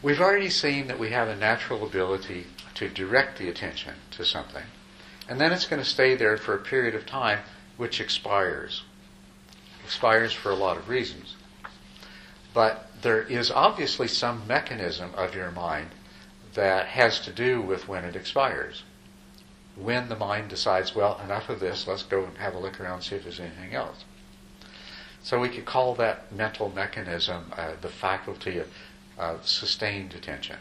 [0.00, 4.62] We've already seen that we have a natural ability to direct the attention to something,
[5.28, 7.40] and then it's going to stay there for a period of time
[7.76, 8.84] which expires.
[9.84, 11.34] Expires for a lot of reasons.
[12.54, 15.90] But there is obviously some mechanism of your mind
[16.54, 18.84] that has to do with when it expires.
[19.80, 22.94] When the mind decides, well, enough of this, let's go and have a look around
[22.94, 24.04] and see if there's anything else.
[25.22, 28.68] So we could call that mental mechanism uh, the faculty of
[29.18, 30.56] of sustained attention.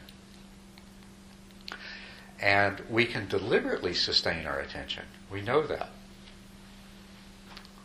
[2.39, 5.05] And we can deliberately sustain our attention.
[5.31, 5.89] We know that.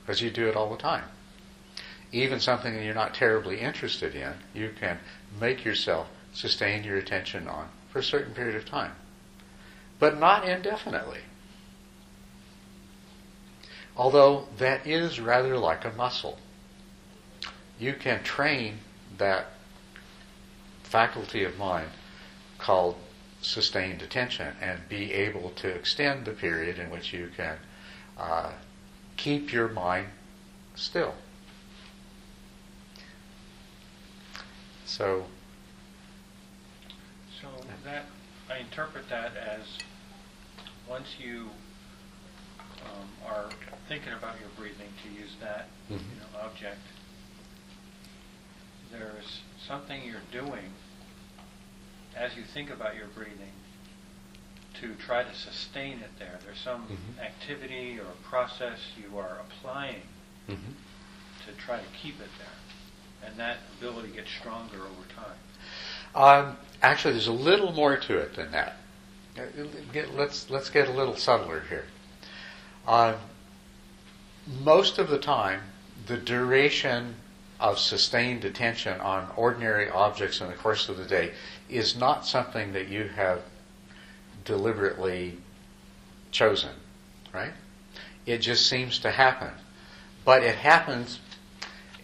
[0.00, 1.04] Because you do it all the time.
[2.10, 4.98] Even something that you're not terribly interested in, you can
[5.40, 8.92] make yourself sustain your attention on for a certain period of time.
[10.02, 11.20] But not indefinitely.
[13.96, 16.40] Although that is rather like a muscle.
[17.78, 18.78] You can train
[19.18, 19.52] that
[20.82, 21.90] faculty of mind
[22.58, 22.96] called
[23.42, 27.58] sustained attention and be able to extend the period in which you can
[28.18, 28.50] uh,
[29.16, 30.08] keep your mind
[30.74, 31.14] still.
[34.84, 35.26] So,
[37.40, 37.46] So
[37.84, 38.06] that,
[38.50, 39.78] I interpret that as,
[40.92, 41.48] once you
[42.84, 43.48] um, are
[43.88, 46.18] thinking about your breathing, to use that, you Mhm.
[46.20, 46.82] know, object,
[48.90, 50.70] there's something you're doing
[52.14, 53.54] as you think about your breathing
[54.74, 56.38] to try to sustain it there.
[56.44, 57.24] There's some Mhm.
[57.24, 60.06] activity or process you are applying
[60.46, 60.74] mhm.
[61.46, 63.28] to try to keep it there.
[63.30, 65.38] And that ability gets stronger over time.
[66.14, 68.81] Um, actually, there's a little more to it than that.
[69.38, 69.42] Uh,
[70.14, 71.84] let's let's get a little subtler here.
[72.86, 73.14] Um,
[74.62, 75.62] most of the time,
[76.06, 77.14] the duration
[77.58, 81.32] of sustained attention on ordinary objects in the course of the day
[81.70, 83.40] is not something that you have
[84.44, 85.38] deliberately
[86.32, 86.72] chosen,
[87.32, 87.52] right?
[88.26, 89.50] It just seems to happen.
[90.24, 91.20] But it happens,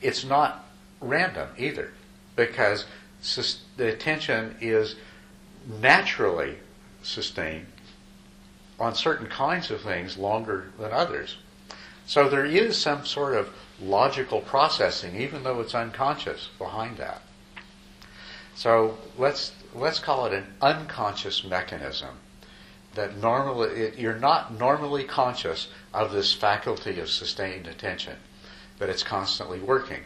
[0.00, 0.64] it's not
[1.00, 1.90] random either,
[2.36, 2.86] because
[3.20, 4.94] sus- the attention is
[5.80, 6.56] naturally
[7.02, 7.66] sustained
[8.78, 11.36] on certain kinds of things longer than others.
[12.06, 17.22] So there is some sort of logical processing, even though it's unconscious, behind that.
[18.54, 22.16] So let's let's call it an unconscious mechanism
[22.94, 28.16] that normally it, you're not normally conscious of this faculty of sustained attention,
[28.78, 30.02] but it's constantly working.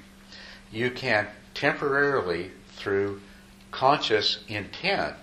[0.70, 3.20] You can temporarily, through
[3.70, 5.14] conscious intent,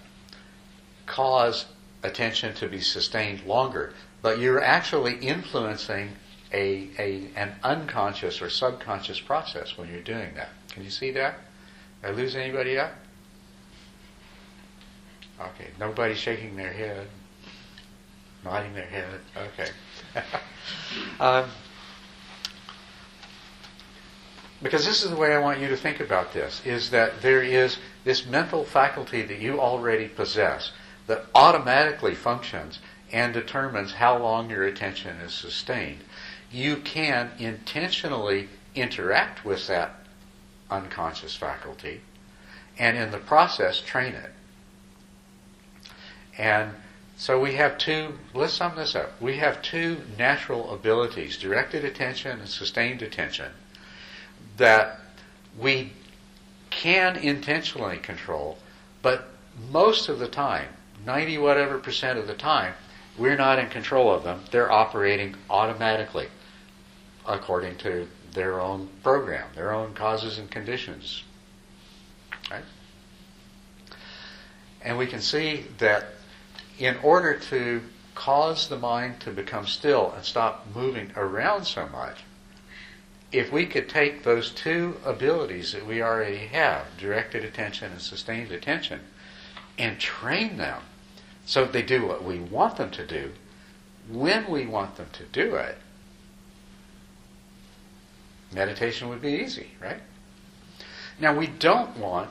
[1.10, 1.66] cause
[2.03, 6.12] attention to be sustained longer, but you're actually influencing
[6.53, 10.49] a, a an unconscious or subconscious process when you're doing that.
[10.72, 11.39] Can you see that?
[12.01, 12.93] Did I lose anybody yet?
[15.39, 17.07] Okay, nobody's shaking their head.
[18.43, 19.20] nodding their head.
[19.38, 19.70] Okay.
[21.20, 21.49] um,
[24.62, 27.41] because this is the way I want you to think about this: is that there
[27.41, 30.72] is this mental faculty that you already possess
[31.10, 32.78] that automatically functions
[33.12, 36.03] and determines how long your attention is sustained.
[36.51, 39.95] You can intentionally interact with that
[40.70, 42.01] unconscious faculty
[42.78, 44.30] and in the process train it.
[46.38, 46.76] And
[47.18, 49.20] so we have two, let's sum this up.
[49.20, 53.51] We have two natural abilities, directed attention and sustained attention,
[54.57, 54.99] that
[55.57, 55.93] we
[56.70, 58.60] can intentionally control,
[59.01, 59.30] but
[59.72, 60.68] most of the time,
[61.10, 62.76] 90 whatever percent of the time,
[63.18, 64.43] we're not in control of them.
[64.51, 66.28] They're operating automatically
[67.26, 71.24] according to their own program, their own causes and conditions.
[72.51, 72.64] Right?
[74.84, 76.05] And we can see that
[76.78, 77.82] in order to
[78.14, 82.20] cause the mind to become still and stop moving around so much,
[83.32, 88.51] if we could take those two abilities that we already have, directed attention and sustained
[88.51, 88.99] attention,
[89.80, 90.84] and train them
[91.49, 93.31] so they do what we want them to do,
[94.07, 95.75] when we want them to do it,
[98.53, 99.99] meditation would be easy, right?
[101.19, 102.29] Now we don't want,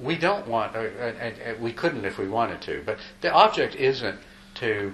[0.00, 3.76] we don't want, uh, uh, uh, we couldn't if we wanted to, but the object
[3.76, 4.18] isn't
[4.56, 4.92] to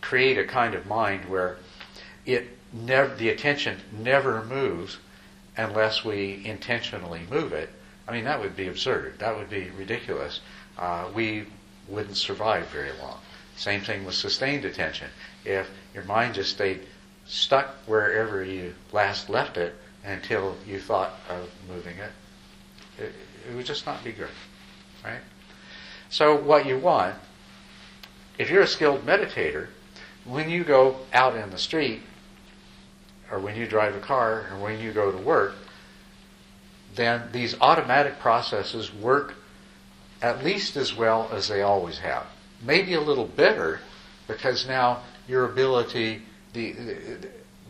[0.00, 1.56] create a kind of mind where
[2.24, 4.98] it never, the attention never moves
[5.56, 7.70] unless we intentionally move it.
[8.06, 9.18] I mean, that would be absurd.
[9.18, 10.40] That would be ridiculous.
[10.78, 11.46] Uh, we
[11.88, 13.18] wouldn't survive very long.
[13.56, 15.08] Same thing with sustained attention.
[15.44, 16.80] If your mind just stayed
[17.26, 19.74] stuck wherever you last left it
[20.04, 22.10] until you thought of moving it,
[22.98, 23.12] it,
[23.48, 24.30] it would just not be good,
[25.04, 25.20] right?
[26.10, 27.14] So what you want,
[28.38, 29.68] if you're a skilled meditator,
[30.24, 32.02] when you go out in the street,
[33.30, 35.54] or when you drive a car, or when you go to work,
[36.94, 39.34] then these automatic processes work
[40.22, 42.26] at least as well as they always have.
[42.62, 43.80] Maybe a little better,
[44.28, 46.74] because now your ability the,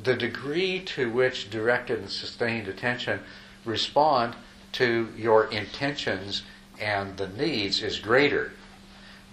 [0.03, 3.21] the degree to which directed and sustained attention
[3.65, 4.35] respond
[4.73, 6.43] to your intentions
[6.81, 8.53] and the needs is greater.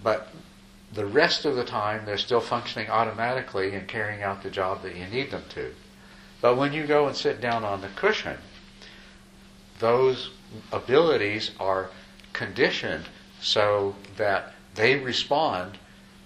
[0.02, 0.28] But
[0.92, 4.96] the rest of the time, they're still functioning automatically and carrying out the job that
[4.96, 5.74] you need them to.
[6.40, 8.38] But when you go and sit down on the cushion,
[9.78, 10.30] those
[10.72, 11.90] abilities are
[12.32, 13.06] conditioned
[13.40, 15.78] so that they respond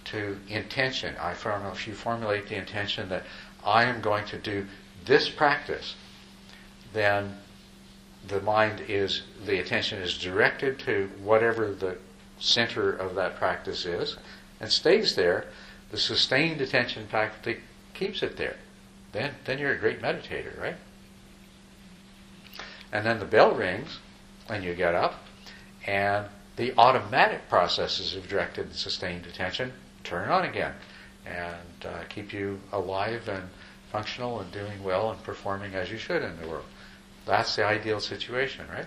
[0.05, 1.15] to intention.
[1.21, 3.25] I don't know if you formulate the intention that
[3.65, 4.67] I am going to do
[5.05, 5.95] this practice,
[6.93, 7.39] then
[8.27, 11.97] the mind is, the attention is directed to whatever the
[12.39, 14.17] center of that practice is
[14.61, 15.47] and stays there.
[15.91, 17.61] The sustained attention faculty
[17.93, 18.57] keeps it there.
[19.13, 20.77] Then, then you're a great meditator, right?
[22.93, 23.99] And then the bell rings
[24.49, 25.24] and you get up
[25.87, 26.27] and
[26.57, 29.73] the automatic processes of directed and sustained attention
[30.03, 30.73] turn on again
[31.27, 33.49] and uh, keep you alive and
[33.91, 36.65] functional and doing well and performing as you should in the world.
[37.27, 38.87] That's the ideal situation, right?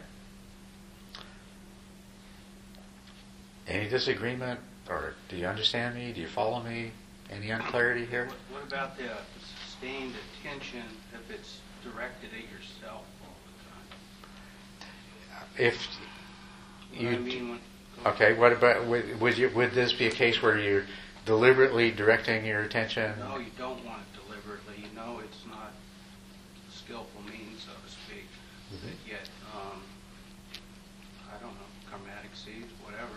[3.68, 6.14] Any disagreement, or do you understand me?
[6.14, 6.92] Do you follow me?
[7.30, 8.26] Any unclarity here?
[8.26, 9.10] What, what about the
[9.66, 10.84] sustained attention
[11.14, 13.64] if it's directed at yourself all the
[15.60, 15.68] time?
[15.68, 15.88] If
[16.94, 17.60] you I mean when,
[18.06, 20.86] okay, what about would would, you, would this be a case where you're
[21.26, 23.14] deliberately directing your attention?
[23.20, 24.76] No, you don't want it deliberately.
[24.78, 25.72] You know it's not
[26.74, 28.26] skillful means, so to speak.
[28.74, 28.90] Mhm.
[28.90, 29.82] But yet, um,
[31.30, 33.14] I don't know, karmatic seeds, whatever.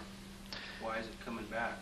[0.81, 1.73] Why is it coming back?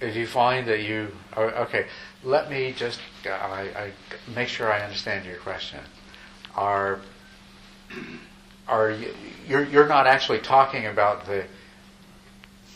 [0.00, 1.86] If you find that you oh, okay,
[2.24, 3.92] let me just I, I
[4.34, 5.80] make sure I understand your question.
[6.54, 7.00] Are
[8.68, 9.14] are you,
[9.46, 11.44] you're you're not actually talking about the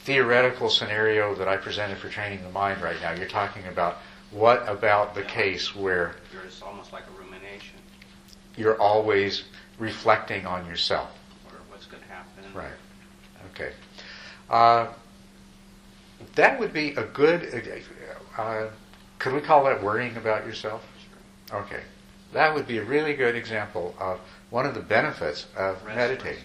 [0.05, 3.13] theoretical scenario that I presented for training the mind right now.
[3.13, 3.99] You're talking about
[4.31, 6.15] what about the case where
[6.45, 7.77] It's almost like a rumination,
[8.57, 9.45] you're always
[9.79, 11.11] reflecting on yourself.
[11.51, 12.45] or what's going to happen.
[12.55, 12.71] Right.
[13.53, 13.73] Okay.
[14.51, 14.89] Uh,
[16.35, 17.83] that would be a good.
[18.37, 18.67] Uh,
[19.19, 20.87] could we call that worrying about yourself?
[21.53, 21.83] Okay.
[22.33, 26.45] That would be a really good example of one of the benefits of meditating.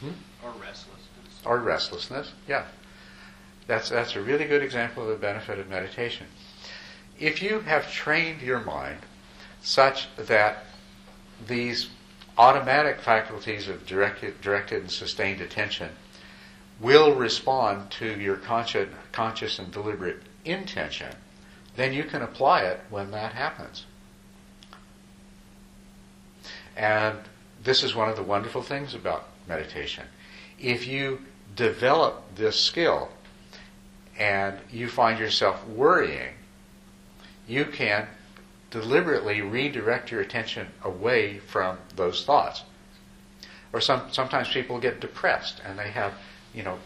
[0.00, 0.10] Hmm?
[0.44, 1.40] Or restlessness.
[1.44, 2.32] Or restlessness.
[2.46, 2.64] Yeah.
[3.66, 6.26] That's, that's a really good example of the benefit of meditation.
[7.18, 9.00] If you have trained your mind
[9.60, 10.64] such that
[11.46, 11.88] these
[12.38, 15.90] automatic faculties of directed, directed and sustained attention
[16.80, 21.12] will respond to your conscious, conscious and deliberate intention,
[21.74, 23.84] then you can apply it when that happens.
[26.78, 27.18] And
[27.62, 30.06] this is one of the wonderful things about meditation.
[30.60, 31.20] If you
[31.56, 33.08] develop this skill
[34.16, 36.34] and you find yourself worrying,
[37.48, 38.06] you can
[38.70, 42.62] deliberately redirect your attention away from those thoughts.
[43.72, 46.14] Or some, sometimes people get depressed and they have,
[46.54, 46.78] you know,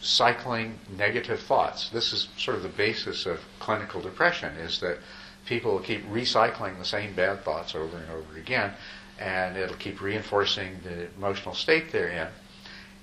[0.00, 1.88] cycling negative thoughts.
[1.90, 4.98] This is sort of the basis of clinical depression is that
[5.46, 8.72] people keep recycling the same bad thoughts over and over again
[9.18, 12.28] and it'll keep reinforcing the emotional state they're in.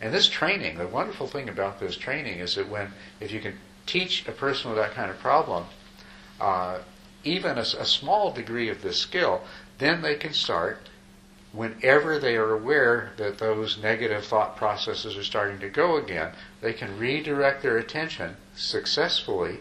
[0.02, 3.58] And this training, the wonderful thing about this training is that when, if you can
[3.86, 5.66] teach a person with that kind of problem,
[6.40, 6.80] uh,
[7.24, 9.42] even a, a small degree of this skill,
[9.78, 10.90] then they can start
[11.54, 16.32] whenever they are aware that those negative thought processes are starting to go again,
[16.62, 19.60] they can redirect their attention successfully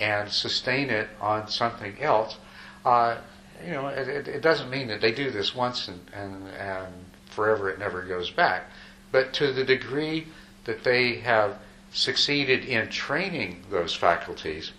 [0.00, 2.36] and sustain it on something else.
[2.84, 3.16] Uh,
[3.64, 6.92] you know, it, it, doesn't mean that they do this once and, and, and
[7.26, 8.64] forever it never goes back,
[9.10, 10.26] but to the degree
[10.64, 11.58] that they have
[11.92, 14.72] succeeded in training those faculties,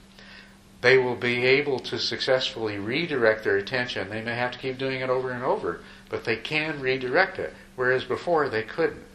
[0.81, 4.09] they will be able to successfully redirect their attention.
[4.09, 5.79] They may have to keep doing it over and over,
[6.09, 9.05] but they can redirect it, whereas before they couldn't.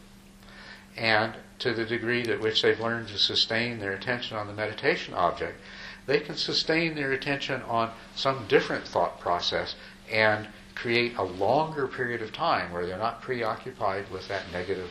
[0.97, 5.15] And to the degree that which they've learned to sustain their attention on the meditation
[5.15, 5.61] object,
[6.09, 9.77] they can sustain their attention on some different thought process
[10.11, 14.91] and create a longer period of time where they're not preoccupied with that negative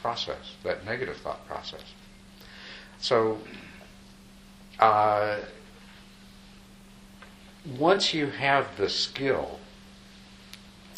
[0.00, 1.82] process, that negative thought process.
[3.00, 3.38] So,
[4.78, 5.38] uh,
[7.76, 9.58] once you have the skill,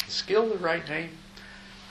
[0.07, 1.17] skill the right name?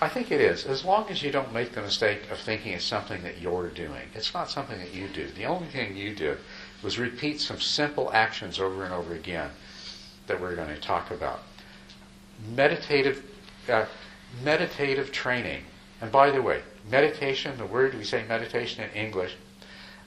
[0.01, 2.85] I think it is, as long as you don't make the mistake of thinking it's
[2.85, 4.11] something that you're doing.
[4.15, 5.27] It's not something that you do.
[5.29, 6.37] The only thing you do
[6.83, 9.51] was repeat some simple actions over and over again
[10.27, 11.43] that we're going to talk about.
[12.55, 13.25] Meditative,
[13.69, 13.87] uh,
[14.45, 15.63] meditative training.
[16.01, 19.35] And by the way, meditation, the word we say meditation in English,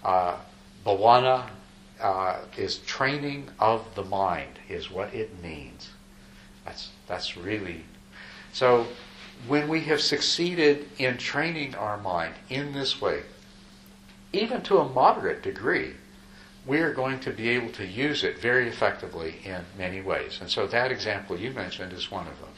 [0.04, 0.38] uh,
[0.86, 1.50] bhavana,
[2.00, 5.90] uh, is training of the mind, is what it means.
[6.66, 7.84] That's, that's really.
[8.54, 8.88] So,
[9.48, 13.24] when we have succeeded in training our mind in this way,
[14.34, 15.94] even to a moderate degree,
[16.70, 20.38] we are going to be able to use it very effectively in many ways.
[20.40, 22.50] And so that example you mentioned is one of them.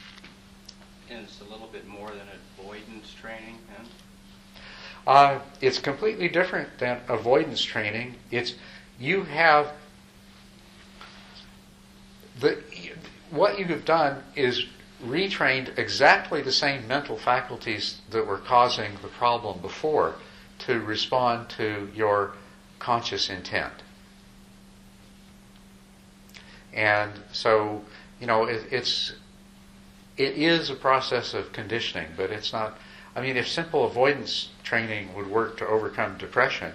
[1.09, 2.27] And it's a little bit more than
[2.59, 3.87] avoidance training, then?
[5.07, 8.15] Uh, it's completely different than avoidance training.
[8.31, 8.55] It's
[8.99, 9.71] you have
[12.41, 12.61] the
[13.29, 14.65] what you have done is
[15.05, 20.15] retrained exactly the same mental faculties that were causing the problem before
[20.59, 22.33] to respond to your
[22.77, 23.73] conscious intent.
[26.73, 27.81] And so,
[28.19, 29.13] you know, it, it's
[30.17, 32.77] it is a process of conditioning, but it's not.
[33.15, 36.73] I mean, if simple avoidance training would work to overcome depression,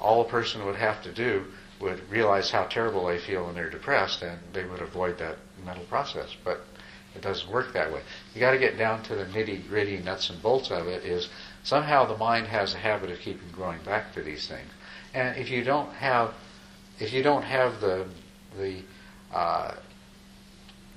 [0.00, 1.46] all a person would have to do
[1.80, 5.84] would realize how terrible they feel when they're depressed, and they would avoid that mental
[5.84, 6.34] process.
[6.44, 6.64] But
[7.14, 8.02] it doesn't work that way.
[8.34, 11.04] You got to get down to the nitty gritty nuts and bolts of it.
[11.04, 11.28] Is
[11.62, 14.70] somehow the mind has a habit of keeping going back to these things,
[15.14, 16.34] and if you don't have,
[16.98, 18.06] if you don't have the
[18.58, 18.82] the
[19.32, 19.74] uh,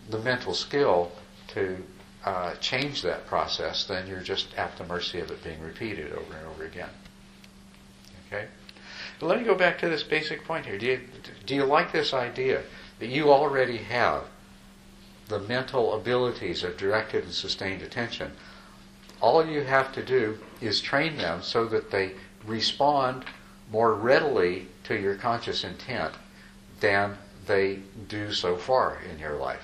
[0.09, 1.11] the mental skill
[1.49, 1.77] to
[2.25, 6.33] uh, change that process, then you're just at the mercy of it being repeated over
[6.35, 6.89] and over again.
[8.27, 8.47] Okay?
[9.19, 10.77] But let me go back to this basic point here.
[10.77, 10.99] Do you,
[11.45, 12.63] do you like this idea
[12.99, 14.23] that you already have
[15.27, 18.31] the mental abilities of directed and sustained attention?
[19.19, 22.13] All you have to do is train them so that they
[22.45, 23.25] respond
[23.71, 26.13] more readily to your conscious intent
[26.79, 27.17] than
[27.47, 29.63] they do so far in your life.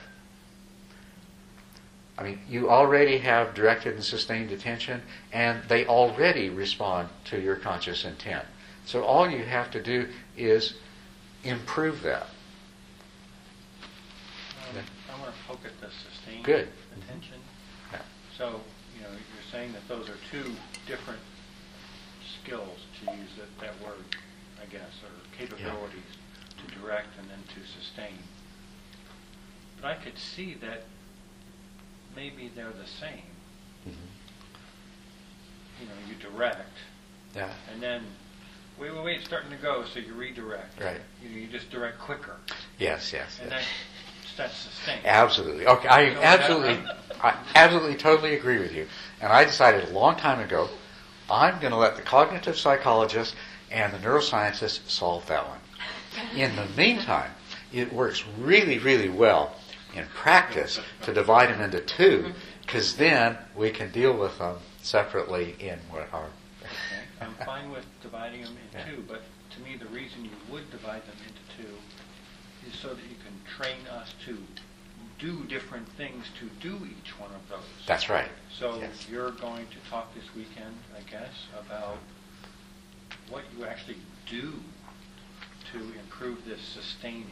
[2.17, 7.55] I mean, you already have directed and sustained attention, and they already respond to your
[7.55, 8.45] conscious intent.
[8.85, 10.73] So all you have to do is
[11.43, 12.27] improve that.
[14.69, 14.83] Um,
[15.13, 16.67] I want to poke at the sustained Good.
[16.97, 17.37] attention.
[17.91, 17.99] Yeah.
[18.35, 18.61] So,
[18.95, 20.55] you know, you're saying that those are two
[20.87, 21.19] different
[22.41, 24.03] skills, to use that, that word,
[24.61, 26.01] I guess, or capabilities
[26.57, 27.37] to direct and then.
[29.81, 30.83] But I could see that
[32.15, 33.23] maybe they're the same.
[33.87, 33.93] Mhm.
[35.81, 36.77] You know, you direct,
[37.35, 37.49] Yeah.
[37.71, 38.03] and then,
[38.79, 40.81] wait, wait, wait, it's starting to go, so you redirect.
[40.81, 40.99] Right.
[41.21, 42.37] You, you just direct quicker,
[42.79, 43.37] Yes, yes.
[43.41, 43.63] and yes.
[44.25, 45.05] that's, that's sustained.
[45.05, 45.67] Absolutely.
[45.67, 46.79] Okay, I absolutely.
[47.21, 48.87] I absolutely, totally agree with you.
[49.21, 50.69] And I decided a long time ago,
[51.31, 53.35] I'm going to let the cognitive psychologist
[53.71, 55.59] and the neuroscientists solve that one.
[56.35, 57.31] In the meantime,
[57.73, 59.55] it works really, really well
[59.97, 65.55] in practice to divide them into two, because then we can deal with them separately
[65.59, 66.27] in what our.
[66.61, 68.87] Okay, I'm fine with dividing them Yeah.
[68.87, 71.77] in two, but to me, the reason you would divide them into two
[72.67, 74.37] is so that you can train us to
[75.19, 77.85] do different things to do each one of those.
[77.87, 78.29] That's right.
[78.51, 79.07] So Yes.
[79.09, 81.97] you're going to talk this weekend, I guess, about
[83.29, 83.97] what you actually
[84.27, 84.53] do
[85.71, 87.31] to improve this sustaining.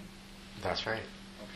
[0.62, 1.04] That's right.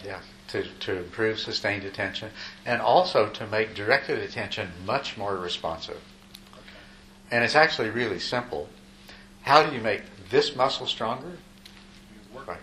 [0.05, 2.31] Yeah, to, to improve sustained attention
[2.65, 6.01] and also to make directed attention much more responsive.
[6.53, 6.63] Okay.
[7.31, 8.69] And it's actually really simple.
[9.43, 11.37] How do you make this muscle stronger?
[12.45, 12.57] By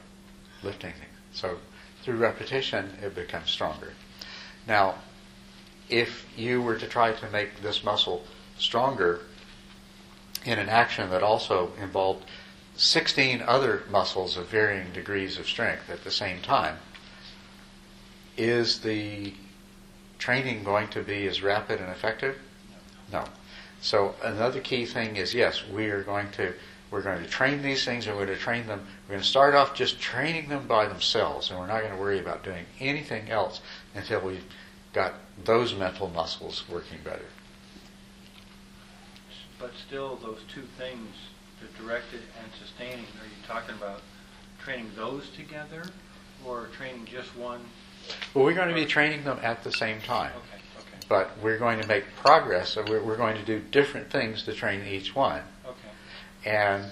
[0.62, 1.12] lifting things.
[1.32, 1.58] So
[2.02, 3.92] through repetition, it becomes stronger.
[4.66, 4.96] Now,
[5.88, 8.24] if you were to try to make this muscle
[8.58, 9.20] stronger
[10.44, 12.24] in an action that also involved
[12.76, 16.78] 16 other muscles of varying degrees of strength at the same time,
[18.36, 19.32] is the
[20.18, 22.36] training going to be as rapid and effective?
[23.12, 23.24] No.
[23.80, 26.52] So another key thing is yes, we are going to
[26.90, 28.86] we're going to train these things and we're going to train them.
[29.06, 31.98] We're going to start off just training them by themselves and we're not going to
[32.00, 33.60] worry about doing anything else
[33.94, 34.44] until we've
[34.92, 35.14] got
[35.44, 37.26] those mental muscles working better.
[39.58, 41.14] But still, those two things,
[41.60, 44.02] the directed and sustaining, are you talking about
[44.62, 45.84] training those together
[46.44, 47.60] or training just one?
[48.34, 50.32] Well, we're going to be training them at the same time.
[50.36, 54.10] Okay, okay, But we're going to make progress, so we're, we're going to do different
[54.10, 55.42] things to train each one.
[55.64, 56.50] okay.
[56.50, 56.84] and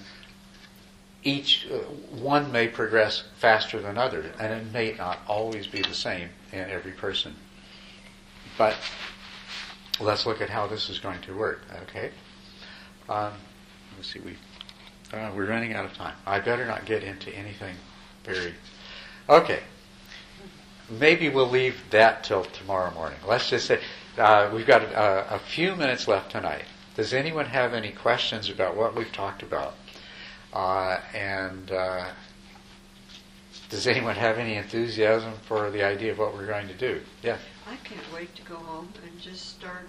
[1.22, 1.76] each uh,
[2.20, 6.70] one may progress faster than others, and it may not always be the same in
[6.70, 7.34] every person.
[8.58, 8.76] But
[10.00, 11.62] let's look at how this is going to work.
[11.84, 12.10] Okay.
[13.08, 13.32] Um,
[13.96, 14.20] let's see.
[14.20, 14.36] We
[15.12, 16.14] uh, we're running out of time.
[16.26, 17.76] I better not get into anything
[18.24, 18.54] very.
[19.28, 19.60] Okay.
[20.98, 23.18] Maybe we'll leave that till tomorrow morning.
[23.26, 23.80] Let's just say
[24.18, 26.64] uh, we've got a, a few minutes left tonight.
[26.96, 29.74] Does anyone have any questions about what we've talked about?
[30.52, 32.06] Uh, and uh,
[33.70, 37.00] does anyone have any enthusiasm for the idea of what we're going to do?
[37.22, 37.38] Yeah.
[37.68, 39.88] I can't wait to go home and just start,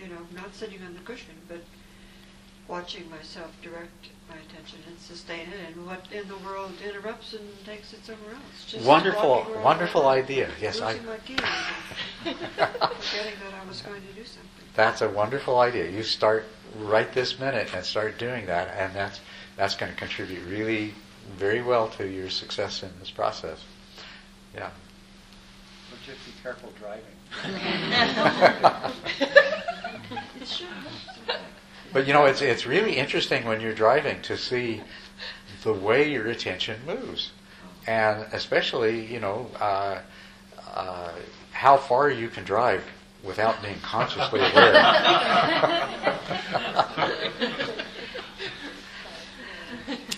[0.00, 1.60] you know, not sitting on the cushion, but
[2.68, 7.42] watching myself direct my attention and sustain it, and what in the world interrupts and
[7.64, 8.64] takes it somewhere else.
[8.66, 10.50] Just Wonderful- wonderful idea.
[10.60, 11.38] Yes, I- losing my keys
[12.24, 14.64] and forgetting that I was going to do something.
[14.74, 15.88] That's a wonderful idea.
[15.90, 16.44] You start
[16.80, 19.20] right this minute and start doing that, and that's
[19.56, 20.92] that's going to contribute really
[21.38, 23.64] very well to your success in this process.
[24.54, 24.70] Yeah.
[25.90, 27.04] But just be careful driving.
[30.40, 30.85] It should help.
[31.96, 34.82] But you know, it's it's really interesting when you're driving to see
[35.62, 37.30] the way your attention moves,
[37.86, 40.00] and especially you know uh,
[40.74, 41.12] uh,
[41.52, 42.84] how far you can drive
[43.24, 44.74] without being consciously aware.